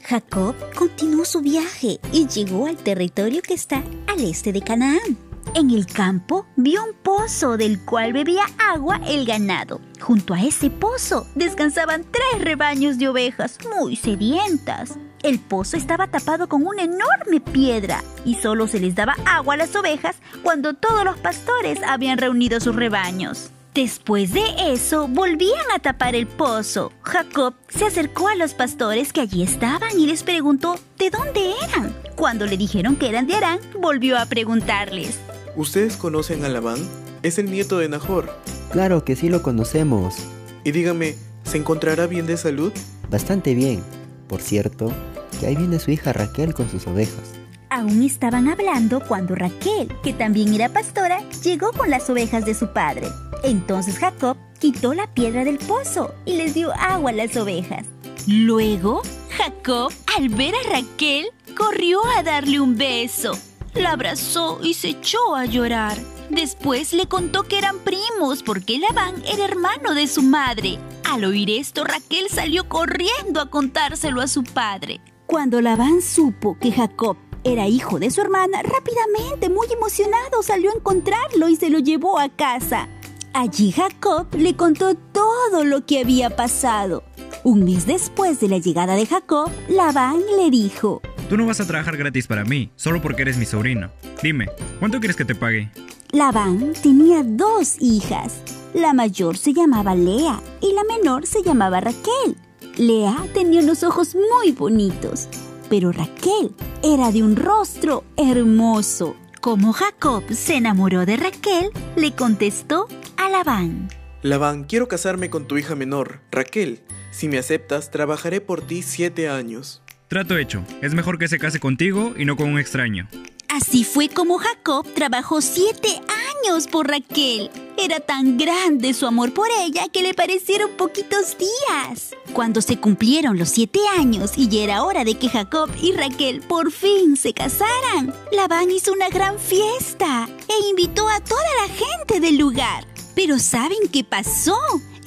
Jacob 0.07 0.55
continuó 0.75 1.25
su 1.25 1.41
viaje 1.41 1.99
y 2.13 2.27
llegó 2.27 2.67
al 2.67 2.77
territorio 2.77 3.41
que 3.41 3.55
está 3.55 3.83
al 4.07 4.21
este 4.21 4.53
de 4.53 4.61
Canaán. 4.61 5.17
En 5.55 5.71
el 5.71 5.87
campo 5.87 6.47
vio 6.57 6.85
un 6.85 6.95
pozo 6.95 7.57
del 7.57 7.81
cual 7.85 8.13
bebía 8.13 8.45
agua 8.59 9.01
el 9.07 9.25
ganado. 9.25 9.81
Junto 10.01 10.35
a 10.35 10.43
ese 10.43 10.69
pozo 10.69 11.27
descansaban 11.35 12.05
tres 12.11 12.45
rebaños 12.45 12.99
de 12.99 13.09
ovejas 13.09 13.59
muy 13.79 13.97
sedientas. 13.97 14.99
El 15.23 15.39
pozo 15.39 15.79
estaba 15.79 16.07
tapado 16.09 16.49
con 16.49 16.67
una 16.67 16.83
enorme 16.83 17.41
piedra 17.41 18.05
y 18.27 18.35
solo 18.35 18.67
se 18.67 18.81
les 18.81 18.95
daba 18.95 19.17
agua 19.25 19.55
a 19.55 19.59
las 19.59 19.75
ovejas 19.75 20.17
cuando 20.43 20.75
todos 20.75 21.05
los 21.05 21.17
pastores 21.19 21.79
habían 21.83 22.19
reunido 22.19 22.61
sus 22.61 22.77
rebaños. 22.77 23.51
Después 23.75 24.33
de 24.33 24.73
eso, 24.73 25.09
volvían 25.09 25.67
a 25.75 25.81
tapar 25.81 26.15
el 26.15 26.29
pozo. 26.29 26.93
Jacob 27.03 27.55
se 27.69 27.85
acercó 27.85 28.29
a 28.29 28.37
los 28.37 28.55
pastores 28.55 29.13
que 29.13 29.21
allí 29.21 29.43
estaban 29.43 29.99
y 29.99 30.07
les 30.07 30.23
preguntó 30.23 30.79
de 30.97 31.11
dónde 31.11 31.55
eran. 31.69 31.93
Cuando 32.15 32.47
le 32.47 32.57
dijeron 32.57 32.95
que 32.95 33.09
eran 33.09 33.27
de 33.27 33.35
Arán, 33.35 33.59
volvió 33.81 34.17
a 34.17 34.27
preguntarles. 34.27 35.19
¿Ustedes 35.57 35.97
conocen 35.97 36.45
a 36.45 36.49
Labán? 36.49 36.79
Es 37.25 37.39
el 37.39 37.51
nieto 37.51 37.79
de 37.79 37.89
Nahor. 37.89 38.33
Claro 38.71 39.05
que 39.05 39.17
sí 39.17 39.29
lo 39.29 39.43
conocemos. 39.43 40.15
Y 40.63 40.71
dígame, 40.71 41.17
¿se 41.43 41.59
encontrará 41.59 42.07
bien 42.07 42.27
de 42.27 42.37
salud? 42.37 42.73
Bastante 43.11 43.57
bien. 43.57 43.83
Por 44.29 44.41
cierto, 44.41 44.93
que 45.41 45.49
ahí 45.49 45.57
viene 45.57 45.81
su 45.81 45.91
hija 45.91 46.13
Raquel 46.13 46.55
con 46.55 46.71
sus 46.71 46.87
ovejas. 46.87 47.33
Aún 47.71 48.03
estaban 48.03 48.49
hablando 48.49 49.01
cuando 49.07 49.35
Raquel, 49.35 49.89
que 50.03 50.13
también 50.13 50.55
era 50.55 50.69
pastora, 50.69 51.21
llegó 51.43 51.73
con 51.73 51.91
las 51.91 52.09
ovejas 52.11 52.45
de 52.45 52.55
su 52.55 52.73
padre. 52.73 53.09
Entonces 53.43 53.99
Jacob 53.99 54.37
quitó 54.59 54.95
la 54.95 55.07
piedra 55.13 55.45
del 55.45 55.59
pozo 55.59 56.15
y 56.25 56.37
les 56.37 56.55
dio 56.55 56.73
agua 56.73 57.11
a 57.11 57.15
las 57.15 57.37
ovejas. 57.37 57.87
Luego, 58.27 59.03
Jacob, 59.37 59.93
al 60.17 60.29
ver 60.31 60.55
a 60.55 60.71
Raquel, 60.71 61.27
corrió 61.57 62.01
a 62.17 62.23
darle 62.23 62.61
un 62.61 62.77
beso. 62.77 63.39
La 63.75 63.93
abrazó 63.93 64.61
y 64.63 64.75
se 64.75 64.91
echó 64.91 65.35
a 65.35 65.45
llorar. 65.45 65.99
Después 66.31 66.93
le 66.93 67.07
contó 67.07 67.43
que 67.43 67.59
eran 67.59 67.79
primos 67.81 68.43
porque 68.43 68.79
Labán 68.79 69.23
era 69.27 69.45
hermano 69.45 69.95
de 69.95 70.07
su 70.07 70.23
madre. 70.23 70.79
Al 71.05 71.25
oír 71.25 71.51
esto, 71.51 71.85
Raquel 71.85 72.29
salió 72.31 72.69
corriendo 72.69 73.41
a 73.41 73.51
contárselo 73.51 74.21
a 74.21 74.27
su 74.27 74.43
padre. 74.43 75.01
Cuando 75.27 75.61
Labán 75.61 76.01
supo 76.03 76.59
que 76.59 76.73
Jacob 76.73 77.17
era 77.45 77.69
hijo 77.69 77.99
de 77.99 78.11
su 78.11 78.21
hermana, 78.21 78.63
rápidamente, 78.63 79.51
muy 79.51 79.67
emocionado, 79.73 80.43
salió 80.43 80.71
a 80.71 80.75
encontrarlo 80.75 81.49
y 81.49 81.57
se 81.57 81.71
lo 81.71 81.79
llevó 81.79 82.19
a 82.19 82.29
casa. 82.31 82.89
Allí 83.33 83.73
Jacob 83.73 84.27
le 84.37 84.57
contó 84.57 84.95
todo 84.95 85.65
lo 85.65 85.85
que 85.85 86.01
había 86.01 86.35
pasado. 86.37 87.05
Un 87.43 87.65
mes 87.65 87.87
después 87.87 88.41
de 88.41 88.49
la 88.49 88.59
llegada 88.59 88.95
de 88.95 89.07
Jacob, 89.07 89.51
Labán 89.69 90.21
le 90.39 90.51
dijo, 90.51 91.03
Tú 91.29 91.37
no 91.37 91.47
vas 91.47 91.61
a 91.61 91.67
trabajar 91.67 91.97
gratis 91.97 92.27
para 92.27 92.45
mí, 92.45 92.71
solo 92.77 93.03
porque 93.03 93.23
eres 93.23 93.37
mi 93.37 93.45
sobrino. 93.45 93.91
Dime, 94.23 94.47
¿cuánto 94.79 94.99
quieres 94.99 95.17
que 95.17 95.25
te 95.25 95.35
pague? 95.35 95.71
Labán 96.13 96.75
tenía 96.81 97.23
dos 97.25 97.77
hijas. 97.81 98.41
La 98.73 98.93
mayor 98.93 99.37
se 99.37 99.53
llamaba 99.53 99.95
Lea 99.95 100.41
y 100.61 100.73
la 100.73 100.85
menor 100.85 101.27
se 101.27 101.43
llamaba 101.43 101.81
Raquel. 101.81 102.37
Lea 102.77 103.17
tenía 103.35 103.61
unos 103.61 103.83
ojos 103.83 104.15
muy 104.15 104.53
bonitos, 104.53 105.29
pero 105.75 105.91
Raquel 105.91 106.55
era 106.85 107.11
de 107.11 107.25
un 107.25 107.35
rostro 107.35 108.05
hermoso. 108.17 109.17
Como 109.41 109.73
Jacob 109.73 110.23
se 110.33 110.55
enamoró 110.55 111.05
de 111.05 111.17
Raquel, 111.17 111.73
le 111.97 112.13
contestó 112.13 112.87
a 113.17 113.29
Labán. 113.29 113.89
Labán, 114.23 114.63
quiero 114.63 114.87
casarme 114.87 115.31
con 115.31 115.49
tu 115.49 115.59
hija 115.59 115.75
menor, 115.75 116.21
Raquel. 116.31 116.79
Si 117.11 117.27
me 117.27 117.39
aceptas, 117.39 117.91
trabajaré 117.91 118.41
por 118.41 118.63
ti 118.63 118.83
siete 118.83 119.29
años. 119.29 119.83
Trato 120.07 120.39
hecho. 120.39 120.63
Es 120.81 120.95
mejor 120.95 121.19
que 121.19 121.27
se 121.27 121.41
case 121.41 121.59
contigo 121.59 122.15
y 122.17 122.25
no 122.25 122.37
con 122.37 122.51
un 122.51 122.61
extraño. 122.61 123.09
Así 123.55 123.85
fue 123.85 124.09
como 124.09 124.39
Jacob 124.39 124.85
trabajó 124.95 125.41
siete 125.41 126.01
años 126.43 126.67
por 126.67 126.89
Raquel. 126.89 127.53
Era 127.79 128.01
tan 128.01 128.37
grande 128.37 128.93
su 128.95 129.07
amor 129.07 129.33
por 129.33 129.47
ella 129.61 129.87
que 129.93 130.03
le 130.03 130.13
parecieron 130.13 130.73
poquitos 130.73 131.39
días. 131.39 132.17
Cuando 132.33 132.61
se 132.61 132.81
cumplieron 132.81 133.39
los 133.39 133.51
siete 133.51 133.79
años 133.97 134.33
y 134.37 134.49
ya 134.49 134.65
era 134.65 134.83
hora 134.83 135.05
de 135.05 135.15
que 135.15 135.29
Jacob 135.29 135.71
y 135.81 135.93
Raquel 135.93 136.41
por 136.41 136.73
fin 136.73 137.17
se 137.17 137.33
casaran, 137.33 138.13
Labán 138.33 138.73
hizo 138.73 138.93
una 138.93 139.09
gran 139.09 139.39
fiesta 139.39 140.29
e 140.49 140.69
invitó 140.69 141.09
a 141.09 141.21
toda 141.21 141.47
la 141.63 141.73
gente 141.73 142.19
del 142.19 142.37
lugar. 142.37 142.85
Pero 143.15 143.39
¿saben 143.39 143.87
qué 143.93 144.03
pasó? 144.03 144.59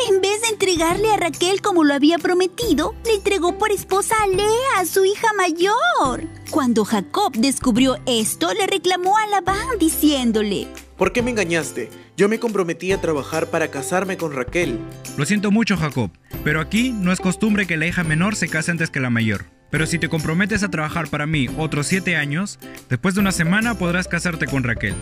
En 0.06 0.22
vez 0.22 0.42
de 0.42 0.50
entregarle 0.50 1.12
a 1.12 1.18
Raquel 1.18 1.62
como 1.62 1.84
lo 1.84 1.94
había 1.94 2.20
prometido, 2.20 2.94
le 3.04 3.16
entregó 3.16 3.58
por 3.58 3.72
esposa 3.72 4.16
a 4.24 4.28
Lea, 4.28 4.86
su 4.86 5.04
hija 5.06 5.28
mayor. 5.34 6.24
Cuando 6.52 6.86
Jacob 6.86 7.34
descubrió 7.34 7.98
esto, 8.06 8.54
le 8.54 8.68
reclamó 8.68 9.18
a 9.18 9.26
Labán 9.28 9.80
diciéndole, 9.80 10.68
¿Por 10.98 11.14
qué 11.14 11.24
me 11.24 11.32
engañaste? 11.32 11.90
Yo 12.16 12.30
me 12.30 12.40
comprometí 12.40 12.92
a 12.92 13.02
trabajar 13.02 13.50
para 13.50 13.70
casarme 13.70 14.18
con 14.18 14.34
Raquel. 14.34 14.80
Lo 15.18 15.26
siento 15.26 15.50
mucho, 15.50 15.78
Jacob, 15.78 16.12
pero 16.44 16.62
aquí 16.62 16.92
no 16.92 17.12
es 17.12 17.20
costumbre 17.20 17.66
que 17.66 17.78
la 17.78 17.88
hija 17.88 18.04
menor 18.04 18.36
se 18.36 18.50
case 18.50 18.72
antes 18.72 18.92
que 18.92 19.00
la 19.00 19.10
mayor. 19.10 19.46
Pero 19.70 19.86
si 19.86 20.00
te 20.00 20.10
comprometes 20.10 20.64
a 20.64 20.70
trabajar 20.70 21.10
para 21.10 21.26
mí 21.26 21.48
otros 21.58 21.88
siete 21.88 22.16
años, 22.16 22.60
después 22.90 23.16
de 23.16 23.22
una 23.22 23.32
semana 23.32 23.78
podrás 23.78 24.08
casarte 24.08 24.46
con 24.46 24.64
Raquel. 24.64 24.96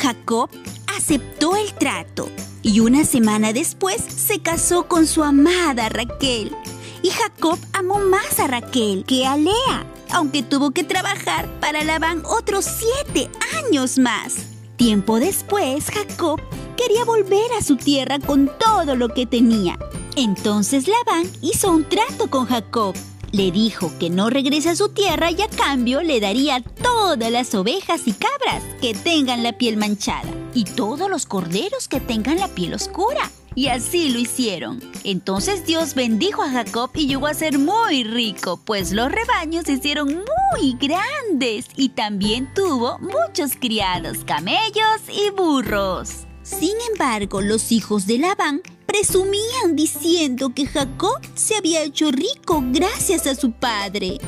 Jacob 0.00 0.50
aceptó 0.96 1.56
el 1.56 1.72
trato 1.74 2.28
y 2.62 2.80
una 2.80 3.04
semana 3.04 3.52
después 3.52 4.02
se 4.02 4.40
casó 4.40 4.88
con 4.88 5.06
su 5.06 5.22
amada 5.22 5.88
Raquel. 5.88 6.56
Y 7.02 7.10
Jacob 7.10 7.58
amó 7.72 7.98
más 7.98 8.40
a 8.40 8.46
Raquel 8.46 9.04
que 9.04 9.26
a 9.26 9.36
Lea, 9.36 9.86
aunque 10.10 10.42
tuvo 10.42 10.70
que 10.70 10.84
trabajar 10.84 11.48
para 11.60 11.84
Labán 11.84 12.22
otros 12.24 12.64
siete 12.64 13.30
años 13.56 13.98
más. 13.98 14.46
Tiempo 14.76 15.20
después, 15.20 15.90
Jacob 15.90 16.40
quería 16.76 17.04
volver 17.04 17.52
a 17.58 17.62
su 17.62 17.76
tierra 17.76 18.18
con 18.18 18.50
todo 18.58 18.96
lo 18.96 19.10
que 19.10 19.26
tenía. 19.26 19.78
Entonces 20.16 20.88
Labán 20.88 21.30
hizo 21.42 21.70
un 21.70 21.84
trato 21.84 22.30
con 22.30 22.46
Jacob. 22.46 22.94
Le 23.34 23.50
dijo 23.50 23.90
que 23.98 24.10
no 24.10 24.30
regrese 24.30 24.70
a 24.70 24.76
su 24.76 24.90
tierra 24.90 25.32
y 25.32 25.42
a 25.42 25.48
cambio 25.48 26.02
le 26.02 26.20
daría 26.20 26.62
todas 26.62 27.32
las 27.32 27.52
ovejas 27.56 28.02
y 28.06 28.12
cabras 28.12 28.62
que 28.80 28.94
tengan 28.94 29.42
la 29.42 29.52
piel 29.58 29.76
manchada 29.76 30.30
y 30.54 30.64
todos 30.64 31.10
los 31.10 31.26
corderos 31.26 31.88
que 31.88 31.98
tengan 31.98 32.38
la 32.38 32.46
piel 32.46 32.74
oscura. 32.74 33.32
Y 33.56 33.68
así 33.68 34.08
lo 34.10 34.20
hicieron. 34.20 34.80
Entonces 35.02 35.66
Dios 35.66 35.94
bendijo 35.94 36.42
a 36.42 36.50
Jacob 36.50 36.90
y 36.94 37.08
llegó 37.08 37.26
a 37.26 37.34
ser 37.34 37.58
muy 37.58 38.04
rico, 38.04 38.60
pues 38.64 38.92
los 38.92 39.10
rebaños 39.10 39.64
se 39.64 39.72
hicieron 39.72 40.24
muy 40.52 40.76
grandes 40.80 41.66
y 41.76 41.88
también 41.88 42.52
tuvo 42.54 42.98
muchos 43.00 43.56
criados, 43.58 44.18
camellos 44.24 45.00
y 45.08 45.30
burros. 45.30 46.26
Sin 46.44 46.74
embargo, 46.92 47.40
los 47.40 47.72
hijos 47.72 48.06
de 48.06 48.18
Labán 48.18 48.60
presumían 48.86 49.74
diciendo 49.74 50.52
que 50.54 50.66
Jacob 50.66 51.20
se 51.34 51.56
había 51.56 51.82
hecho 51.82 52.10
rico 52.10 52.62
gracias 52.72 53.26
a 53.26 53.34
su 53.34 53.52
padre. 53.52 54.18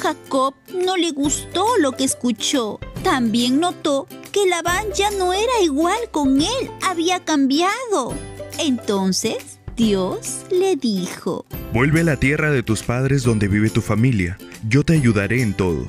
Jacob 0.00 0.54
no 0.72 0.96
le 0.96 1.12
gustó 1.12 1.64
lo 1.78 1.92
que 1.92 2.04
escuchó. 2.04 2.80
También 3.02 3.60
notó 3.60 4.06
que 4.32 4.46
Labán 4.46 4.86
ya 4.94 5.10
no 5.10 5.32
era 5.32 5.60
igual 5.62 5.98
con 6.10 6.40
él, 6.40 6.70
había 6.82 7.24
cambiado. 7.24 8.14
Entonces 8.58 9.58
Dios 9.76 10.42
le 10.50 10.76
dijo, 10.76 11.44
Vuelve 11.72 12.00
a 12.00 12.04
la 12.04 12.16
tierra 12.16 12.50
de 12.50 12.62
tus 12.62 12.82
padres 12.82 13.22
donde 13.22 13.48
vive 13.48 13.70
tu 13.70 13.80
familia, 13.80 14.38
yo 14.68 14.84
te 14.84 14.94
ayudaré 14.94 15.42
en 15.42 15.54
todo. 15.54 15.86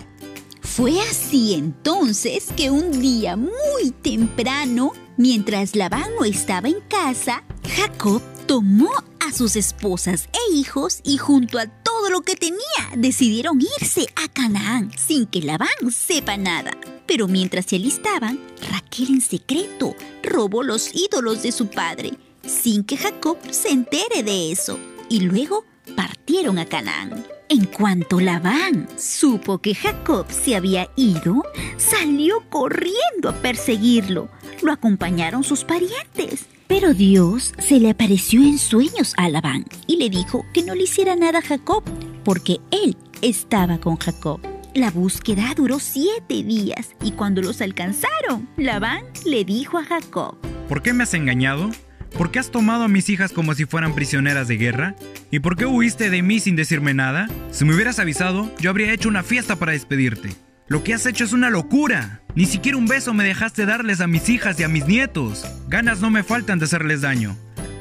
Fue 0.61 0.99
así 1.01 1.53
entonces 1.53 2.47
que 2.57 2.71
un 2.71 2.99
día 2.99 3.35
muy 3.35 3.91
temprano, 4.01 4.93
mientras 5.15 5.75
Labán 5.75 6.09
no 6.19 6.25
estaba 6.25 6.67
en 6.67 6.81
casa, 6.89 7.43
Jacob 7.67 8.21
tomó 8.47 8.91
a 9.19 9.31
sus 9.31 9.55
esposas 9.55 10.29
e 10.33 10.53
hijos 10.53 10.99
y 11.03 11.17
junto 11.17 11.59
a 11.59 11.67
todo 11.67 12.09
lo 12.09 12.21
que 12.21 12.35
tenía 12.35 12.59
decidieron 12.95 13.59
irse 13.79 14.07
a 14.15 14.27
Canaán 14.27 14.91
sin 14.97 15.25
que 15.25 15.41
Labán 15.41 15.69
sepa 15.91 16.37
nada. 16.37 16.71
Pero 17.07 17.27
mientras 17.27 17.65
se 17.65 17.77
alistaban, 17.77 18.39
Raquel 18.71 19.09
en 19.09 19.21
secreto 19.21 19.95
robó 20.23 20.63
los 20.63 20.93
ídolos 20.95 21.43
de 21.43 21.51
su 21.51 21.67
padre 21.67 22.13
sin 22.45 22.83
que 22.83 22.97
Jacob 22.97 23.37
se 23.49 23.69
entere 23.69 24.23
de 24.23 24.51
eso 24.51 24.79
y 25.09 25.21
luego 25.21 25.65
partieron 25.95 26.59
a 26.59 26.65
Canaán. 26.65 27.25
En 27.49 27.65
cuanto 27.65 28.19
Labán 28.19 28.87
supo 28.97 29.59
que 29.59 29.75
Jacob 29.75 30.25
se 30.31 30.55
había 30.55 30.89
ido, 30.95 31.43
salió 31.77 32.43
corriendo 32.49 33.29
a 33.29 33.33
perseguirlo. 33.33 34.29
Lo 34.61 34.71
acompañaron 34.71 35.43
sus 35.43 35.63
parientes. 35.63 36.47
Pero 36.67 36.93
Dios 36.93 37.53
se 37.59 37.79
le 37.79 37.91
apareció 37.91 38.41
en 38.41 38.57
sueños 38.57 39.13
a 39.17 39.29
Labán 39.29 39.65
y 39.85 39.97
le 39.97 40.09
dijo 40.09 40.45
que 40.53 40.63
no 40.63 40.73
le 40.73 40.83
hiciera 40.83 41.15
nada 41.15 41.39
a 41.39 41.41
Jacob, 41.43 41.83
porque 42.23 42.59
él 42.71 42.97
estaba 43.21 43.77
con 43.77 43.97
Jacob. 43.97 44.39
La 44.73 44.89
búsqueda 44.89 45.53
duró 45.55 45.79
siete 45.79 46.43
días 46.43 46.95
y 47.03 47.11
cuando 47.11 47.41
los 47.41 47.61
alcanzaron, 47.61 48.49
Labán 48.57 49.05
le 49.25 49.45
dijo 49.45 49.77
a 49.77 49.85
Jacob, 49.85 50.37
¿Por 50.67 50.81
qué 50.81 50.91
me 50.93 51.03
has 51.03 51.13
engañado? 51.13 51.69
¿Por 52.17 52.31
qué 52.31 52.39
has 52.39 52.49
tomado 52.49 52.85
a 52.85 52.87
mis 52.87 53.09
hijas 53.09 53.31
como 53.31 53.53
si 53.53 53.65
fueran 53.65 53.93
prisioneras 53.93 54.47
de 54.47 54.57
guerra? 54.57 54.95
¿Y 55.31 55.39
por 55.39 55.57
qué 55.57 55.65
huiste 55.65 56.09
de 56.09 56.23
mí 56.23 56.39
sin 56.39 56.55
decirme 56.55 56.93
nada? 56.93 57.29
Si 57.51 57.63
me 57.63 57.75
hubieras 57.75 57.99
avisado, 57.99 58.51
yo 58.59 58.71
habría 58.71 58.91
hecho 58.91 59.09
una 59.09 59.21
fiesta 59.21 59.57
para 59.57 59.73
despedirte. 59.73 60.33
Lo 60.67 60.83
que 60.83 60.93
has 60.95 61.05
hecho 61.05 61.25
es 61.25 61.33
una 61.33 61.49
locura. 61.51 62.21
Ni 62.35 62.45
siquiera 62.45 62.77
un 62.77 62.85
beso 62.85 63.13
me 63.13 63.23
dejaste 63.23 63.65
darles 63.65 64.01
a 64.01 64.07
mis 64.07 64.27
hijas 64.27 64.59
y 64.59 64.63
a 64.63 64.67
mis 64.67 64.85
nietos. 64.85 65.45
Ganas 65.69 66.01
no 66.01 66.09
me 66.09 66.21
faltan 66.21 66.59
de 66.59 66.65
hacerles 66.65 66.99
daño. 66.99 67.37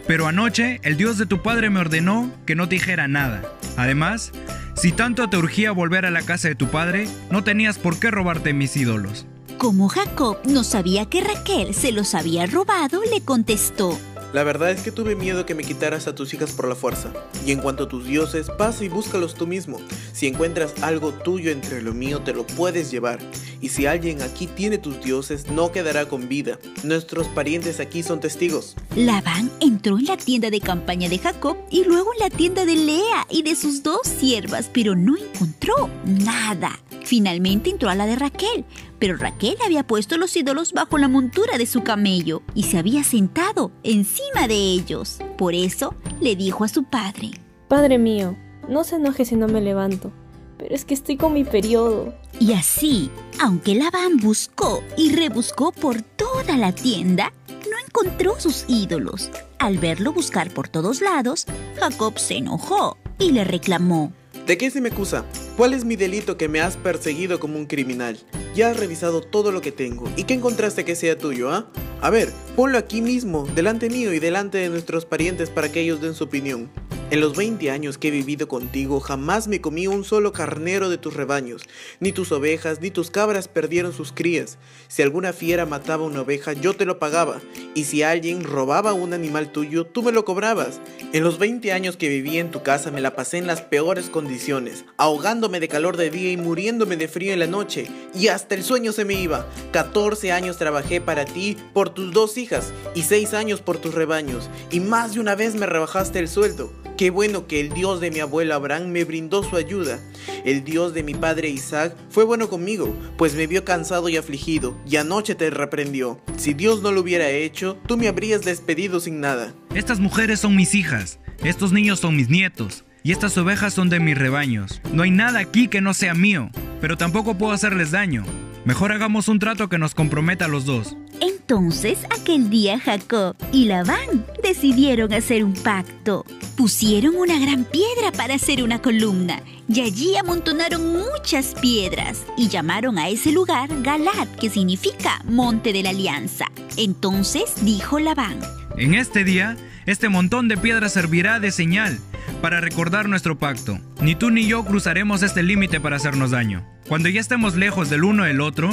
Pero 0.06 0.28
anoche 0.28 0.78
el 0.84 0.96
Dios 0.96 1.18
de 1.18 1.26
tu 1.26 1.42
padre 1.42 1.70
me 1.70 1.80
ordenó 1.80 2.30
que 2.46 2.54
no 2.54 2.68
te 2.68 2.76
dijera 2.76 3.08
nada. 3.08 3.42
Además, 3.76 4.30
si 4.76 4.92
tanto 4.92 5.28
te 5.28 5.38
urgía 5.38 5.73
volver 5.73 6.06
a 6.06 6.12
la 6.12 6.23
casa 6.23 6.46
de 6.46 6.54
tu 6.54 6.68
padre, 6.68 7.08
no 7.32 7.42
tenías 7.42 7.78
por 7.78 7.99
qué 7.99 8.12
robarte 8.12 8.52
mis 8.52 8.76
ídolos. 8.76 9.26
Como 9.58 9.88
Jacob 9.88 10.38
no 10.44 10.62
sabía 10.62 11.06
que 11.06 11.23
Raquel 11.23 11.75
se 11.75 11.90
los 11.90 12.14
había 12.14 12.46
robado, 12.46 13.02
le 13.12 13.22
contestó, 13.22 13.98
La 14.35 14.42
verdad 14.42 14.73
es 14.73 14.81
que 14.81 14.90
tuve 14.90 15.14
miedo 15.14 15.47
que 15.47 15.55
me 15.55 15.62
quitaras 15.62 16.09
a 16.09 16.14
tus 16.16 16.35
hijas 16.35 16.51
por 16.51 16.66
la 16.66 16.75
fuerza. 16.75 17.12
Y 17.47 17.53
en 17.53 17.61
cuanto 17.61 17.85
a 17.85 17.88
tus 17.88 18.05
dioses, 18.05 18.51
pasa 18.59 18.83
y 18.83 18.88
búscalos 18.88 19.35
tú 19.35 19.47
mismo. 19.47 19.79
Si 20.12 20.27
encuentras 20.27 20.75
algo 20.83 21.12
tuyo 21.12 21.53
entre 21.53 21.81
lo 21.81 21.94
mío, 21.94 22.20
te 22.20 22.33
lo 22.35 22.44
puedes 22.44 22.90
llevar. 22.90 23.20
Y 23.61 23.68
si 23.68 23.87
alguien 23.87 24.23
aquí 24.23 24.49
tiene 24.49 24.79
tus 24.79 25.01
dioses, 25.01 25.47
no 25.51 25.70
quedará 25.70 26.09
con 26.09 26.29
vida. 26.29 26.59
Nuestros 26.83 27.29
parientes 27.29 27.79
aquí 27.79 28.03
son 28.03 28.18
testigos. 28.18 28.75
Labán 28.97 29.53
entró 29.61 30.01
en 30.01 30.07
la 30.07 30.16
tienda 30.16 30.51
de 30.51 30.61
campaña 30.61 31.09
de 31.09 31.18
Jacob 31.18 31.57
y 31.70 31.85
luego 31.85 32.12
en 32.14 32.18
la 32.18 32.31
tienda 32.37 32.64
de 32.64 32.75
Lea 32.75 33.29
y 33.31 33.42
de 33.44 33.55
sus 33.55 33.85
dos 33.85 34.01
siervas, 34.03 34.68
pero 34.73 34.97
no 34.97 35.16
encontró 35.16 35.88
nada. 36.05 36.81
Finalmente 37.05 37.70
entró 37.70 37.88
a 37.88 37.94
la 37.94 38.07
de 38.07 38.16
Raquel, 38.16 38.64
pero 39.05 39.19
Raquel 39.19 39.59
había 39.62 39.87
puesto 39.87 40.17
los 40.17 40.35
ídolos 40.35 40.73
bajo 40.73 40.97
la 40.97 41.09
montura 41.09 41.59
de 41.59 41.67
su 41.67 41.83
camello 41.83 42.40
y 42.55 42.62
se 42.62 42.79
había 42.79 43.05
sentado 43.05 43.71
encima 43.83 44.49
de 44.49 44.55
ellos. 44.55 45.19
Por 45.37 45.53
eso 45.53 45.95
le 46.23 46.37
dijo 46.37 46.64
a 46.64 46.69
su 46.69 46.85
padre, 46.85 47.33
Padre 47.69 47.99
mío, 47.99 48.35
no 48.67 48.83
se 48.83 48.97
enoje 48.97 49.27
si 49.27 49.37
no 49.37 49.47
me 49.47 49.61
levanto, 49.61 50.11
pero 50.57 50.75
es 50.75 50.87
que 50.87 50.95
estoy 50.95 51.19
con 51.19 51.35
mi 51.35 51.45
periodo. 51.45 52.14
Y 52.40 52.55
así, 52.55 53.11
aunque 53.38 53.75
Labán 53.75 54.17
buscó 54.17 54.83
y 54.97 55.14
rebuscó 55.14 55.71
por 55.71 56.01
toda 56.01 56.57
la 56.57 56.75
tienda, 56.75 57.31
no 57.51 57.77
encontró 57.87 58.40
sus 58.40 58.64
ídolos. 58.69 59.31
Al 59.59 59.77
verlo 59.77 60.14
buscar 60.14 60.49
por 60.49 60.69
todos 60.69 61.03
lados, 61.03 61.45
Jacob 61.79 62.19
se 62.19 62.38
enojó 62.38 62.97
y 63.19 63.33
le 63.33 63.45
reclamó. 63.45 64.14
¿De 64.47 64.57
qué 64.57 64.71
se 64.71 64.81
me 64.81 64.88
acusa? 64.88 65.27
¿Cuál 65.59 65.75
es 65.75 65.85
mi 65.85 65.97
delito 65.97 66.38
que 66.38 66.49
me 66.49 66.62
has 66.62 66.79
perseguido 66.79 67.38
como 67.38 67.59
un 67.59 67.67
criminal? 67.67 68.19
Ya 68.55 68.71
has 68.71 68.77
revisado 68.77 69.21
todo 69.21 69.51
lo 69.51 69.61
que 69.61 69.73
tengo. 69.73 70.09
¿Y 70.17 70.25
qué 70.25 70.35
encontraste 70.35 70.85
que 70.85 70.95
sea 70.95 71.19
tuyo, 71.19 71.51
ah? 71.51 71.67
A 72.01 72.11
ver, 72.11 72.33
ponlo 72.55 72.79
aquí 72.79 73.03
mismo, 73.03 73.49
delante 73.55 73.90
mío 73.90 74.12
y 74.12 74.21
delante 74.21 74.59
de 74.59 74.69
nuestros 74.69 75.07
parientes 75.07 75.51
para 75.51 75.73
que 75.73 75.81
ellos 75.81 76.01
den 76.01 76.14
su 76.14 76.25
opinión. 76.25 76.71
En 77.14 77.20
los 77.20 77.37
20 77.37 77.70
años 77.70 77.96
que 77.96 78.09
he 78.09 78.11
vivido 78.11 78.48
contigo, 78.48 78.98
jamás 78.98 79.46
me 79.46 79.61
comí 79.61 79.87
un 79.87 80.03
solo 80.03 80.33
carnero 80.33 80.90
de 80.90 80.98
tus 80.98 81.14
rebaños. 81.14 81.62
Ni 82.00 82.11
tus 82.11 82.33
ovejas, 82.33 82.81
ni 82.81 82.90
tus 82.90 83.12
cabras 83.12 83.46
perdieron 83.46 83.92
sus 83.92 84.11
crías. 84.11 84.59
Si 84.88 85.00
alguna 85.00 85.33
fiera 85.33 85.64
mataba 85.64 86.03
una 86.03 86.22
oveja, 86.22 86.55
yo 86.55 86.74
te 86.74 86.85
lo 86.85 86.98
pagaba. 86.98 87.40
Y 87.77 87.85
si 87.85 88.03
alguien 88.03 88.42
robaba 88.42 88.94
un 88.94 89.12
animal 89.12 89.53
tuyo, 89.53 89.87
tú 89.87 90.03
me 90.03 90.11
lo 90.11 90.24
cobrabas. 90.24 90.81
En 91.12 91.22
los 91.22 91.38
20 91.38 91.72
años 91.72 91.96
que 91.96 92.09
viví 92.09 92.38
en 92.38 92.50
tu 92.50 92.64
casa 92.64 92.90
me 92.90 93.00
la 93.00 93.14
pasé 93.14 93.38
en 93.38 93.46
las 93.46 93.62
peores 93.62 94.11
condiciones, 94.11 94.85
ahogándome 94.96 95.61
de 95.61 95.68
calor 95.68 95.96
de 95.96 96.11
día 96.11 96.33
y 96.33 96.37
muriéndome 96.37 96.96
de 96.96 97.07
frío 97.07 97.33
en 97.33 97.38
la 97.38 97.46
noche. 97.46 97.87
Y 98.12 98.27
hasta 98.27 98.57
el 98.57 98.64
sueño 98.64 98.90
se 98.90 99.05
me 99.05 99.14
iba. 99.14 99.48
14 99.70 100.33
años 100.33 100.57
trabajé 100.57 101.00
para 101.00 101.27
ti 101.27 101.57
por 101.72 101.90
tus 101.90 102.12
dos 102.12 102.37
hijas 102.38 102.72
y 102.96 103.03
6 103.03 103.35
años 103.35 103.61
por 103.61 103.79
tus 103.79 103.94
rebaños. 103.94 104.50
Y 104.72 104.81
más 104.81 105.14
de 105.14 105.20
una 105.20 105.37
vez 105.37 105.55
me 105.55 105.66
rebajaste 105.66 106.18
el 106.18 106.27
sueldo. 106.27 106.72
Qué 107.05 107.11
bueno 107.11 107.47
que 107.47 107.61
el 107.61 107.69
Dios 107.69 108.01
de 108.01 108.11
mi 108.11 108.21
abuelo 108.21 108.55
Abraham 108.55 108.88
me 108.88 109.05
brindó 109.05 109.43
su 109.43 109.57
ayuda. 109.57 110.01
El 110.47 110.64
Dios 110.64 110.95
de 110.95 111.03
mi 111.03 111.12
padre 111.12 111.51
Isaac 111.51 111.95
fue 112.09 112.25
bueno 112.25 112.49
conmigo, 112.49 112.97
pues 113.19 113.35
me 113.35 113.47
vio 113.47 113.62
cansado 113.62 114.09
y 114.09 114.17
afligido, 114.17 114.75
y 114.88 114.97
anoche 114.97 115.35
te 115.35 115.51
reprendió. 115.51 116.19
Si 116.38 116.55
Dios 116.55 116.81
no 116.81 116.93
lo 116.93 117.03
hubiera 117.03 117.29
hecho, 117.29 117.77
tú 117.87 117.99
me 117.99 118.09
habrías 118.09 118.40
despedido 118.40 119.01
sin 119.01 119.21
nada. 119.21 119.53
Estas 119.75 120.01
mujeres 120.01 120.40
son 120.40 120.57
mis 120.57 120.75
hijas, 120.75 121.19
estos 121.45 121.73
niños 121.73 122.01
son 122.01 122.17
mis 122.17 122.31
nietos, 122.31 122.87
y 123.03 123.12
estas 123.12 123.37
ovejas 123.37 123.75
son 123.75 123.90
de 123.90 124.01
mis 124.01 124.17
rebaños. 124.17 124.81
No 124.90 125.03
hay 125.03 125.11
nada 125.11 125.40
aquí 125.40 125.69
que 125.69 125.83
no 125.83 125.93
sea 125.93 126.14
mío, 126.14 126.49
pero 126.81 126.97
tampoco 126.97 127.37
puedo 127.37 127.53
hacerles 127.53 127.90
daño. 127.90 128.25
Mejor 128.64 128.92
hagamos 128.92 129.29
un 129.29 129.38
trato 129.38 129.68
que 129.68 129.79
nos 129.79 129.94
comprometa 129.94 130.46
a 130.46 130.48
los 130.48 130.64
dos. 130.64 130.96
Entonces 131.20 131.98
aquel 132.18 132.48
día 132.48 132.81
Jacob 132.81 133.37
y 133.53 133.66
Labán 133.66 134.24
decidieron 134.42 135.12
hacer 135.12 135.44
un 135.44 135.53
pacto. 135.53 136.24
Pusieron 136.57 137.14
una 137.16 137.38
gran 137.38 137.64
piedra 137.64 138.11
para 138.16 138.35
hacer 138.35 138.62
una 138.62 138.81
columna 138.81 139.42
y 139.68 139.83
allí 139.83 140.16
amontonaron 140.16 140.92
muchas 140.92 141.55
piedras 141.61 142.24
y 142.38 142.48
llamaron 142.48 142.98
a 142.98 143.11
ese 143.11 143.33
lugar 143.33 143.68
Galad, 143.83 144.29
que 144.40 144.48
significa 144.48 145.20
Monte 145.24 145.74
de 145.74 145.83
la 145.83 145.90
Alianza. 145.90 146.46
Entonces 146.79 147.53
dijo 147.62 147.98
Labán, 147.98 148.40
En 148.79 148.94
este 148.94 149.24
día, 149.24 149.59
este 149.85 150.09
montón 150.09 150.48
de 150.48 150.57
piedras 150.57 150.94
servirá 150.94 151.38
de 151.38 151.50
señal 151.50 151.98
para 152.44 152.61
recordar 152.61 153.09
nuestro 153.09 153.38
pacto. 153.38 153.78
Ni 154.02 154.14
tú 154.14 154.30
ni 154.30 154.46
yo 154.46 154.66
cruzaremos 154.66 155.22
este 155.22 155.42
límite 155.42 155.80
para 155.80 155.96
hacernos 155.96 156.33
daño. 156.33 156.62
Cuando 156.87 157.09
ya 157.09 157.18
estemos 157.18 157.57
lejos 157.57 157.88
del 157.88 158.04
uno 158.04 158.24
del 158.24 158.42
otro, 158.42 158.68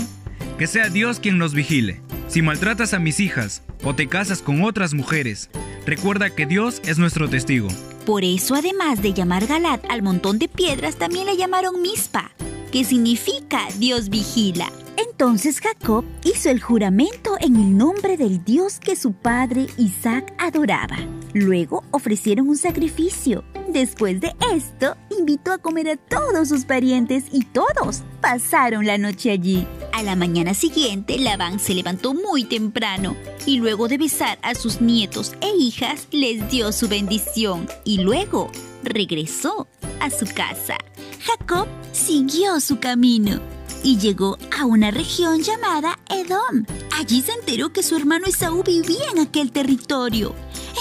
que 0.57 0.67
sea 0.67 0.89
Dios 0.89 1.21
quien 1.21 1.37
nos 1.37 1.53
vigile. 1.53 2.01
Si 2.27 2.41
maltratas 2.41 2.93
a 2.93 2.99
mis 2.99 3.21
hijas 3.21 3.63
o 3.85 3.95
te 3.95 4.07
casas 4.07 4.41
con 4.41 4.61
otras 4.65 4.93
mujeres, 4.93 5.49
recuerda 5.85 6.31
que 6.31 6.45
Dios 6.45 6.81
es 6.83 6.99
nuestro 6.99 7.29
testigo. 7.29 7.69
Por 8.05 8.25
eso, 8.25 8.55
además 8.55 9.01
de 9.01 9.13
llamar 9.13 9.47
Galad 9.47 9.79
al 9.87 10.01
montón 10.01 10.37
de 10.37 10.49
piedras, 10.49 10.97
también 10.97 11.25
le 11.25 11.37
llamaron 11.37 11.81
Mispa, 11.81 12.31
que 12.73 12.83
significa 12.83 13.69
Dios 13.77 14.09
vigila. 14.09 14.69
Entonces 15.07 15.59
Jacob 15.59 16.05
hizo 16.23 16.49
el 16.49 16.61
juramento 16.61 17.35
en 17.39 17.55
el 17.55 17.77
nombre 17.77 18.17
del 18.17 18.43
Dios 18.43 18.79
que 18.79 18.95
su 18.95 19.13
padre 19.13 19.67
Isaac 19.77 20.33
adoraba. 20.37 20.97
Luego 21.33 21.83
ofrecieron 21.91 22.49
un 22.49 22.57
sacrificio. 22.57 23.43
Después 23.69 24.19
de 24.19 24.35
esto, 24.53 24.95
invitó 25.17 25.53
a 25.53 25.57
comer 25.57 25.89
a 25.89 25.95
todos 25.95 26.49
sus 26.49 26.65
parientes 26.65 27.25
y 27.31 27.45
todos 27.45 28.03
pasaron 28.19 28.85
la 28.85 28.97
noche 28.97 29.31
allí. 29.31 29.65
A 29.93 30.03
la 30.03 30.15
mañana 30.15 30.53
siguiente, 30.53 31.17
Labán 31.17 31.59
se 31.59 31.73
levantó 31.73 32.13
muy 32.13 32.43
temprano 32.43 33.15
y 33.45 33.57
luego 33.57 33.87
de 33.87 33.97
besar 33.97 34.39
a 34.43 34.55
sus 34.55 34.81
nietos 34.81 35.33
e 35.41 35.55
hijas, 35.57 36.07
les 36.11 36.49
dio 36.49 36.71
su 36.71 36.87
bendición 36.87 37.67
y 37.85 37.99
luego 38.01 38.51
regresó 38.83 39.67
a 39.99 40.09
su 40.09 40.25
casa. 40.25 40.77
Jacob 41.23 41.67
siguió 41.91 42.59
su 42.59 42.79
camino 42.79 43.39
y 43.83 43.97
llegó 43.97 44.37
a 44.57 44.65
una 44.65 44.91
región 44.91 45.41
llamada 45.41 45.97
Edom. 46.09 46.65
Allí 46.97 47.21
se 47.21 47.31
enteró 47.33 47.73
que 47.73 47.83
su 47.83 47.95
hermano 47.95 48.27
Esaú 48.27 48.63
vivía 48.63 49.05
en 49.11 49.19
aquel 49.19 49.51
territorio. 49.51 50.35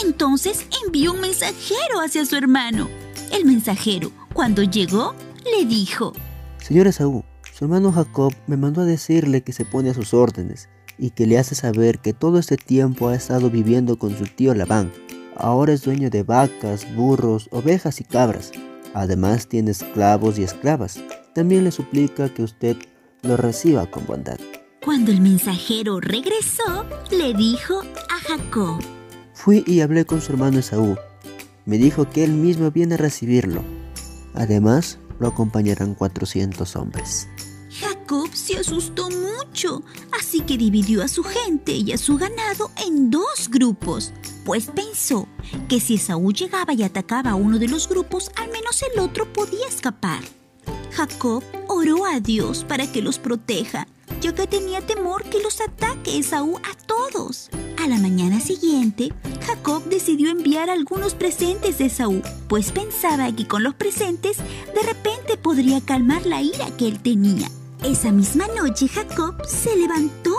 Entonces 0.04 0.66
envió 0.84 1.12
un 1.12 1.20
mensajero 1.20 2.00
hacia 2.04 2.24
su 2.26 2.36
hermano. 2.36 2.88
El 3.32 3.44
mensajero, 3.44 4.12
cuando 4.32 4.62
llegó, 4.62 5.14
le 5.44 5.64
dijo, 5.66 6.12
Señor 6.58 6.86
Esaú, 6.86 7.24
su 7.54 7.64
hermano 7.64 7.92
Jacob 7.92 8.34
me 8.46 8.56
mandó 8.56 8.82
a 8.82 8.86
decirle 8.86 9.42
que 9.42 9.52
se 9.52 9.64
pone 9.64 9.90
a 9.90 9.94
sus 9.94 10.14
órdenes 10.14 10.68
y 10.98 11.10
que 11.10 11.26
le 11.26 11.38
hace 11.38 11.54
saber 11.54 11.98
que 12.00 12.12
todo 12.12 12.38
este 12.38 12.56
tiempo 12.56 13.08
ha 13.08 13.14
estado 13.14 13.50
viviendo 13.50 13.98
con 13.98 14.16
su 14.16 14.24
tío 14.24 14.54
Labán. 14.54 14.92
Ahora 15.36 15.72
es 15.72 15.82
dueño 15.82 16.10
de 16.10 16.22
vacas, 16.22 16.86
burros, 16.94 17.48
ovejas 17.50 18.00
y 18.00 18.04
cabras. 18.04 18.52
Además 18.92 19.46
tiene 19.46 19.70
esclavos 19.70 20.38
y 20.38 20.42
esclavas. 20.42 21.00
También 21.34 21.64
le 21.64 21.70
suplica 21.70 22.28
que 22.28 22.42
usted 22.42 22.76
lo 23.22 23.36
reciba 23.36 23.86
con 23.90 24.06
bondad. 24.06 24.38
Cuando 24.84 25.10
el 25.10 25.20
mensajero 25.20 26.00
regresó, 26.00 26.86
le 27.10 27.34
dijo 27.34 27.82
a 28.08 28.18
Jacob, 28.28 28.80
Fui 29.34 29.62
y 29.66 29.80
hablé 29.80 30.04
con 30.04 30.20
su 30.20 30.32
hermano 30.32 30.58
Esaú. 30.58 30.96
Me 31.64 31.78
dijo 31.78 32.08
que 32.08 32.24
él 32.24 32.32
mismo 32.32 32.70
viene 32.70 32.94
a 32.94 32.98
recibirlo. 32.98 33.62
Además, 34.34 34.98
lo 35.18 35.28
acompañarán 35.28 35.94
400 35.94 36.76
hombres. 36.76 37.28
Jacob 37.70 38.28
se 38.32 38.58
asustó 38.58 39.08
mucho, 39.10 39.82
así 40.18 40.40
que 40.40 40.58
dividió 40.58 41.02
a 41.02 41.08
su 41.08 41.22
gente 41.22 41.72
y 41.72 41.92
a 41.92 41.98
su 41.98 42.16
ganado 42.16 42.70
en 42.86 43.10
dos 43.10 43.48
grupos, 43.48 44.12
pues 44.44 44.66
pensó 44.66 45.28
que 45.68 45.80
si 45.80 45.94
Esaú 45.94 46.32
llegaba 46.32 46.72
y 46.72 46.82
atacaba 46.82 47.30
a 47.30 47.34
uno 47.34 47.58
de 47.58 47.68
los 47.68 47.88
grupos, 47.88 48.30
al 48.36 48.50
menos 48.50 48.82
el 48.82 49.00
otro 49.00 49.32
podía 49.32 49.66
escapar. 49.68 50.22
Jacob 50.92 51.42
oró 51.80 52.04
a 52.04 52.20
Dios 52.20 52.64
para 52.68 52.90
que 52.92 53.00
los 53.00 53.18
proteja, 53.18 53.86
ya 54.20 54.34
que 54.34 54.46
tenía 54.46 54.82
temor 54.82 55.24
que 55.24 55.42
los 55.42 55.62
ataque 55.62 56.18
Esaú 56.18 56.58
a 56.58 56.74
todos. 56.86 57.48
A 57.82 57.88
la 57.88 57.96
mañana 57.96 58.38
siguiente, 58.38 59.14
Jacob 59.46 59.82
decidió 59.84 60.30
enviar 60.30 60.68
algunos 60.68 61.14
presentes 61.14 61.78
de 61.78 61.86
Esaú, 61.86 62.20
pues 62.48 62.70
pensaba 62.70 63.34
que 63.34 63.48
con 63.48 63.62
los 63.62 63.74
presentes 63.74 64.36
de 64.36 64.82
repente 64.86 65.38
podría 65.38 65.80
calmar 65.80 66.26
la 66.26 66.42
ira 66.42 66.66
que 66.76 66.86
él 66.86 67.00
tenía. 67.00 67.48
Esa 67.82 68.12
misma 68.12 68.46
noche 68.48 68.86
Jacob 68.86 69.36
se 69.48 69.74
levantó, 69.74 70.36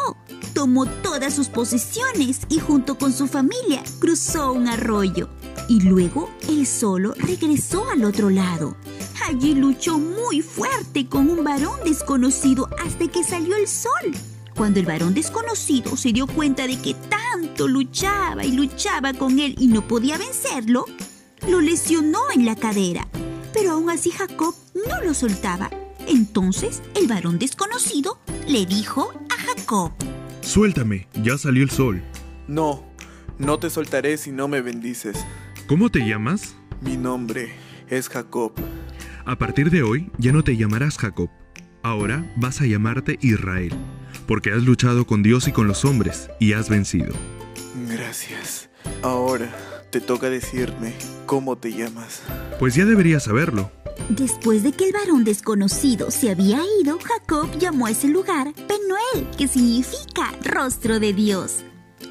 tomó 0.54 0.86
todas 0.86 1.34
sus 1.34 1.47
posesiones 1.47 2.41
y 2.49 2.60
junto 2.60 2.99
con 2.99 3.13
su 3.13 3.25
familia 3.25 3.82
cruzó 3.97 4.54
un 4.54 4.67
arroyo. 4.67 5.27
Y 5.67 5.82
luego 5.82 6.30
él 6.47 6.67
solo 6.67 7.15
regresó 7.17 7.89
al 7.89 8.04
otro 8.04 8.30
lado. 8.30 8.75
Allí 9.27 9.55
luchó 9.55 9.97
muy 9.97 10.41
fuerte 10.41 11.07
con 11.07 11.29
un 11.29 11.43
varón 11.43 11.79
desconocido 11.86 12.69
hasta 12.84 13.07
que 13.07 13.23
salió 13.23 13.55
el 13.55 13.67
sol. 13.67 14.12
Cuando 14.55 14.79
el 14.79 14.86
varón 14.86 15.13
desconocido 15.13 15.95
se 15.95 16.12
dio 16.12 16.27
cuenta 16.27 16.67
de 16.67 16.79
que 16.79 16.93
tanto 16.93 17.67
luchaba 17.67 18.43
y 18.43 18.51
luchaba 18.51 19.13
con 19.13 19.39
él 19.39 19.55
y 19.57 19.67
no 19.67 19.88
podía 19.88 20.17
vencerlo, 20.17 20.86
lo 21.47 21.62
lesionó 21.62 22.19
en 22.34 22.45
la 22.45 22.55
cadera. 22.55 23.07
Pero 23.53 23.71
aún 23.71 23.89
así 23.89 24.12
Jacob 24.12 24.55
no 24.88 25.01
lo 25.01 25.13
soltaba. 25.13 25.69
Entonces 26.07 26.81
el 26.95 27.07
varón 27.07 27.39
desconocido 27.39 28.19
le 28.47 28.65
dijo 28.65 29.13
a 29.29 29.41
Jacob, 29.41 29.91
Suéltame, 30.41 31.07
ya 31.23 31.38
salió 31.38 31.63
el 31.63 31.69
sol. 31.69 32.01
No, 32.47 32.84
no 33.38 33.60
te 33.60 33.69
soltaré 33.69 34.17
si 34.17 34.31
no 34.31 34.47
me 34.47 34.62
bendices. 34.62 35.17
¿Cómo 35.67 35.89
te 35.89 35.99
llamas? 35.99 36.55
Mi 36.81 36.97
nombre 36.97 37.53
es 37.88 38.10
Jacob. 38.10 38.53
A 39.25 39.38
partir 39.38 39.69
de 39.69 39.84
hoy 39.84 40.12
ya 40.17 40.31
no 40.31 40.43
te 40.43 40.57
llamarás 40.57 40.97
Jacob. 40.97 41.29
Ahora 41.84 42.31
vas 42.36 42.62
a 42.62 42.65
llamarte 42.65 43.17
Israel, 43.21 43.73
porque 44.27 44.51
has 44.51 44.63
luchado 44.63 45.05
con 45.05 45.21
Dios 45.21 45.47
y 45.47 45.51
con 45.51 45.67
los 45.67 45.86
hombres 45.86 46.29
y 46.39 46.53
has 46.53 46.69
vencido. 46.69 47.13
Gracias. 47.88 48.69
Ahora 49.03 49.51
te 49.91 50.01
toca 50.01 50.29
decirme 50.29 50.93
cómo 51.25 51.57
te 51.57 51.71
llamas. 51.71 52.23
Pues 52.60 52.75
ya 52.75 52.86
deberías 52.86 53.23
saberlo. 53.23 53.71
Después 54.10 54.63
de 54.63 54.71
que 54.71 54.86
el 54.86 54.93
varón 54.93 55.23
desconocido 55.23 56.10
se 56.10 56.31
había 56.31 56.60
ido, 56.81 56.97
Jacob 56.99 57.49
llamó 57.60 57.86
a 57.86 57.91
ese 57.91 58.07
lugar 58.07 58.53
Penuel, 58.53 59.29
que 59.38 59.47
significa 59.47 60.31
rostro 60.43 60.99
de 60.99 61.13
Dios. 61.13 61.57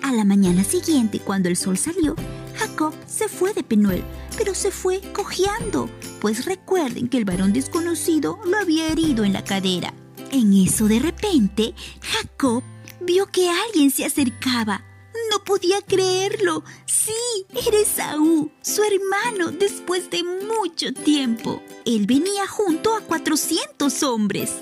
A 0.03 0.13
la 0.13 0.25
mañana 0.25 0.63
siguiente, 0.65 1.19
cuando 1.19 1.49
el 1.49 1.57
sol 1.57 1.77
salió, 1.77 2.15
Jacob 2.61 2.93
se 3.07 3.27
fue 3.27 3.55
de 3.55 3.63
Penuel, 3.63 4.05
pero 4.37 4.55
se 4.55 4.71
fue 4.71 5.01
cojeando, 5.15 5.89
pues 6.21 6.45
recuerden 6.45 7.09
que 7.09 7.17
el 7.17 7.25
varón 7.25 7.55
desconocido 7.55 8.39
lo 8.45 8.59
había 8.59 8.89
herido 8.89 9.25
en 9.25 9.33
la 9.33 9.43
cadera. 9.43 9.95
En 10.31 10.53
eso 10.53 10.87
de 10.87 10.99
repente, 10.99 11.75
Jacob 12.03 12.63
vio 13.01 13.27
que 13.29 13.49
alguien 13.49 13.91
se 13.91 14.05
acercaba. 14.05 14.85
No 15.31 15.43
podía 15.43 15.81
creerlo. 15.81 16.63
Sí, 16.85 17.47
era 17.67 17.79
Esaú, 17.79 18.53
su 18.61 18.83
hermano, 18.83 19.53
después 19.53 20.11
de 20.11 20.23
mucho 20.23 20.93
tiempo. 20.93 21.63
Él 21.87 22.05
venía 22.05 22.47
junto 22.47 22.95
a 22.95 23.01
400 23.01 24.03
hombres. 24.03 24.57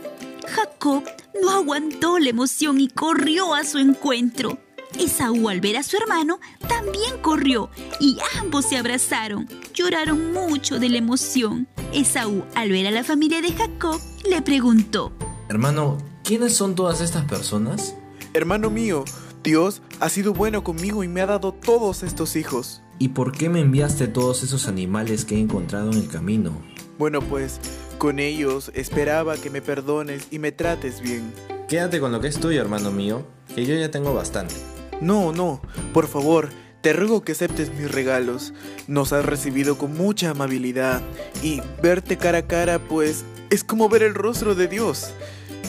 Jacob 0.47 1.03
no 1.43 1.51
aguantó 1.51 2.21
la 2.21 2.31
emoción 2.31 2.81
y 2.81 2.89
corrió 2.89 3.55
a 3.55 3.65
su 3.65 3.79
encuentro. 3.79 4.57
Esaú 4.99 5.49
al 5.49 5.61
ver 5.61 5.77
a 5.77 5.83
su 5.83 5.97
hermano 5.97 6.41
también 6.69 7.19
corrió 7.21 7.71
y 8.01 8.19
ambos 8.41 8.67
se 8.67 8.77
abrazaron. 8.77 9.49
Lloraron 9.75 10.33
mucho 10.33 10.79
de 10.79 10.89
la 10.89 10.99
emoción. 10.99 11.69
Esaú 11.93 12.45
al 12.55 12.71
ver 12.71 12.87
a 12.87 12.91
la 12.91 13.05
familia 13.05 13.41
de 13.41 13.53
Jacob 13.53 14.01
le 14.29 14.43
preguntó, 14.43 15.13
Hermano, 15.49 15.99
¿quiénes 16.25 16.55
son 16.55 16.75
todas 16.75 17.01
estas 17.01 17.25
personas? 17.25 17.95
Hermano 18.35 18.71
mío, 18.71 19.05
Dios 19.43 19.83
ha 20.01 20.09
sido 20.09 20.35
bueno 20.35 20.65
conmigo 20.65 21.05
y 21.05 21.09
me 21.09 21.21
ha 21.21 21.27
dado 21.27 21.53
todos 21.53 22.03
estos 22.03 22.37
hijos. 22.37 22.83
¿Y 22.99 23.09
por 23.09 23.33
qué 23.33 23.49
me 23.49 23.61
enviaste 23.61 24.09
todos 24.09 24.43
esos 24.43 24.67
animales 24.67 25.25
que 25.25 25.37
he 25.37 25.41
encontrado 25.41 25.93
en 25.93 25.99
el 25.99 26.09
camino? 26.09 26.53
Bueno, 26.99 27.21
pues 27.21 27.61
con 27.97 28.19
ellos 28.19 28.73
esperaba 28.75 29.37
que 29.37 29.51
me 29.51 29.63
perdones 29.63 30.27
y 30.31 30.39
me 30.39 30.53
trates 30.53 31.01
bien. 31.01 31.33
Quédate 31.69 32.01
con 32.01 32.13
lo 32.13 32.21
que 32.21 32.29
es 32.29 32.41
tuyo, 32.41 32.61
hermano 32.61 32.91
mío, 32.91 33.25
que 33.55 33.65
yo 33.65 33.75
ya 33.75 33.91
tengo 33.91 34.15
bastante. 34.15 34.55
No, 35.01 35.33
no, 35.33 35.61
por 35.93 36.09
favor, 36.09 36.51
te 36.81 36.93
ruego 36.93 37.23
que 37.23 37.33
aceptes 37.33 37.73
mis 37.73 37.91
regalos. 37.91 38.53
Nos 38.87 39.13
has 39.13 39.25
recibido 39.25 39.79
con 39.79 39.97
mucha 39.97 40.31
amabilidad 40.31 41.03
y 41.43 41.61
verte 41.83 42.17
cara 42.17 42.39
a 42.39 42.47
cara, 42.47 42.79
pues, 42.79 43.25
es 43.51 43.65
como 43.65 43.89
ver 43.89 44.03
el 44.03 44.15
rostro 44.15 44.55
de 44.55 44.69
Dios. 44.69 45.13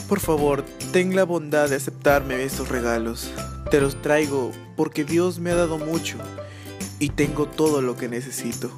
Por 0.08 0.20
favor, 0.20 0.64
ten 0.92 1.16
la 1.16 1.24
bondad 1.24 1.70
de 1.70 1.76
aceptarme 1.76 2.44
estos 2.44 2.70
regalos. 2.70 3.32
Te 3.70 3.80
los 3.80 4.02
traigo 4.02 4.52
porque 4.76 5.04
Dios 5.04 5.40
me 5.40 5.52
ha 5.52 5.56
dado 5.56 5.78
mucho 5.78 6.18
y 7.00 7.10
tengo 7.10 7.46
todo 7.48 7.82
lo 7.82 7.96
que 7.96 8.08
necesito. 8.10 8.72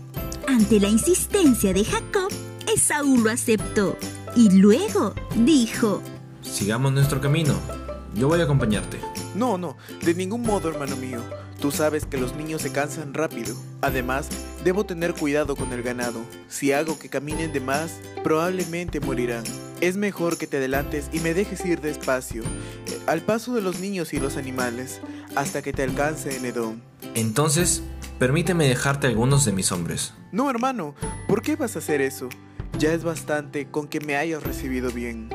Ante 0.47 0.79
la 0.79 0.89
insistencia 0.89 1.73
de 1.73 1.85
Jacob, 1.85 2.29
Esaú 2.73 3.17
lo 3.17 3.29
aceptó 3.29 3.97
y 4.35 4.49
luego 4.49 5.13
dijo, 5.35 6.01
Sigamos 6.41 6.91
nuestro 6.91 7.21
camino. 7.21 7.53
Yo 8.15 8.27
voy 8.27 8.41
a 8.41 8.43
acompañarte. 8.43 8.99
No, 9.35 9.57
no, 9.57 9.77
de 10.01 10.13
ningún 10.13 10.41
modo, 10.41 10.69
hermano 10.69 10.95
mío. 10.95 11.21
Tú 11.61 11.71
sabes 11.71 12.05
que 12.05 12.17
los 12.17 12.35
niños 12.35 12.63
se 12.63 12.71
cansan 12.71 13.13
rápido. 13.13 13.55
Además, 13.81 14.29
debo 14.63 14.83
tener 14.83 15.13
cuidado 15.13 15.55
con 15.55 15.71
el 15.73 15.83
ganado. 15.83 16.19
Si 16.49 16.71
hago 16.71 16.97
que 16.97 17.07
caminen 17.07 17.53
de 17.53 17.59
más, 17.59 17.99
probablemente 18.23 18.99
morirán. 18.99 19.43
Es 19.79 19.95
mejor 19.95 20.37
que 20.37 20.47
te 20.47 20.57
adelantes 20.57 21.09
y 21.13 21.19
me 21.19 21.33
dejes 21.33 21.63
ir 21.65 21.79
despacio, 21.79 22.43
eh, 22.43 22.99
al 23.07 23.21
paso 23.21 23.53
de 23.53 23.61
los 23.61 23.79
niños 23.79 24.13
y 24.13 24.19
los 24.19 24.37
animales, 24.37 25.01
hasta 25.35 25.61
que 25.61 25.71
te 25.71 25.83
alcance 25.83 26.35
en 26.35 26.45
Edom. 26.45 26.81
Entonces, 27.13 27.83
permíteme 28.19 28.67
dejarte 28.67 29.07
algunos 29.07 29.45
de 29.45 29.51
mis 29.51 29.71
hombres. 29.71 30.13
No, 30.31 30.49
hermano, 30.49 30.95
¿por 31.27 31.41
qué 31.41 31.55
vas 31.55 31.75
a 31.75 31.79
hacer 31.79 32.01
eso? 32.01 32.27
Ya 32.79 32.91
es 32.93 33.03
bastante 33.03 33.67
con 33.69 33.87
que 33.87 33.99
me 33.99 34.15
hayas 34.15 34.43
recibido 34.43 34.91
bien. 34.91 35.29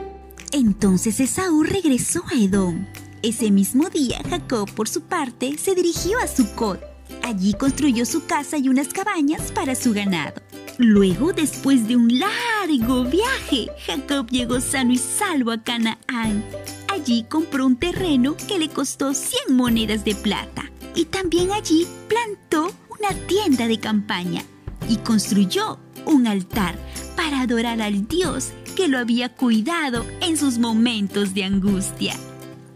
Entonces 0.52 1.20
Esaú 1.20 1.62
regresó 1.62 2.24
a 2.26 2.34
Edom. 2.34 2.86
Ese 3.22 3.50
mismo 3.50 3.88
día, 3.88 4.20
Jacob, 4.28 4.70
por 4.72 4.88
su 4.88 5.02
parte, 5.02 5.56
se 5.58 5.74
dirigió 5.74 6.18
a 6.18 6.26
Sucot. 6.26 6.80
Allí 7.22 7.54
construyó 7.54 8.04
su 8.04 8.26
casa 8.26 8.58
y 8.58 8.68
unas 8.68 8.88
cabañas 8.88 9.52
para 9.52 9.74
su 9.74 9.92
ganado. 9.92 10.34
Luego, 10.78 11.32
después 11.32 11.88
de 11.88 11.96
un 11.96 12.18
largo 12.18 13.04
viaje, 13.04 13.68
Jacob 13.86 14.28
llegó 14.28 14.60
sano 14.60 14.92
y 14.92 14.98
salvo 14.98 15.52
a 15.52 15.62
Canaán. 15.62 16.44
Allí 16.88 17.24
compró 17.28 17.66
un 17.66 17.76
terreno 17.76 18.36
que 18.48 18.58
le 18.58 18.68
costó 18.68 19.14
100 19.14 19.56
monedas 19.56 20.04
de 20.04 20.14
plata. 20.14 20.70
Y 20.94 21.06
también 21.06 21.52
allí 21.52 21.86
plantó 22.08 22.72
una 22.88 23.14
tienda 23.26 23.66
de 23.68 23.78
campaña 23.78 24.42
y 24.88 24.96
construyó 24.98 25.78
un 26.04 26.26
altar 26.26 26.76
para 27.16 27.40
adorar 27.40 27.80
al 27.80 28.06
Dios 28.06 28.50
que 28.76 28.88
lo 28.88 28.98
había 28.98 29.30
cuidado 29.30 30.04
en 30.20 30.36
sus 30.36 30.58
momentos 30.58 31.34
de 31.34 31.44
angustia. 31.44 32.14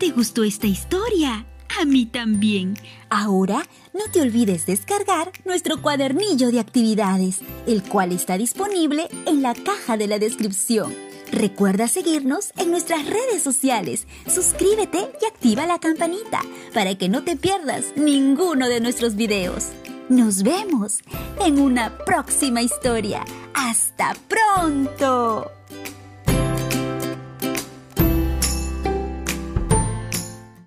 ¿Te 0.00 0.12
gustó 0.12 0.44
esta 0.44 0.66
historia? 0.66 1.44
A 1.78 1.84
mí 1.84 2.06
también. 2.06 2.72
Ahora, 3.10 3.62
no 3.92 4.10
te 4.10 4.22
olvides 4.22 4.64
descargar 4.64 5.30
nuestro 5.44 5.82
cuadernillo 5.82 6.50
de 6.50 6.58
actividades, 6.58 7.40
el 7.66 7.82
cual 7.82 8.12
está 8.12 8.38
disponible 8.38 9.08
en 9.26 9.42
la 9.42 9.52
caja 9.52 9.98
de 9.98 10.06
la 10.06 10.18
descripción. 10.18 10.94
Recuerda 11.30 11.86
seguirnos 11.86 12.50
en 12.56 12.70
nuestras 12.70 13.04
redes 13.04 13.42
sociales, 13.42 14.06
suscríbete 14.26 15.06
y 15.20 15.26
activa 15.26 15.66
la 15.66 15.78
campanita 15.78 16.40
para 16.72 16.94
que 16.94 17.10
no 17.10 17.22
te 17.22 17.36
pierdas 17.36 17.92
ninguno 17.94 18.70
de 18.70 18.80
nuestros 18.80 19.16
videos. 19.16 19.66
Nos 20.08 20.42
vemos 20.42 21.00
en 21.44 21.60
una 21.60 21.98
próxima 22.06 22.62
historia. 22.62 23.22
¡Hasta 23.52 24.16
pronto! 24.28 25.50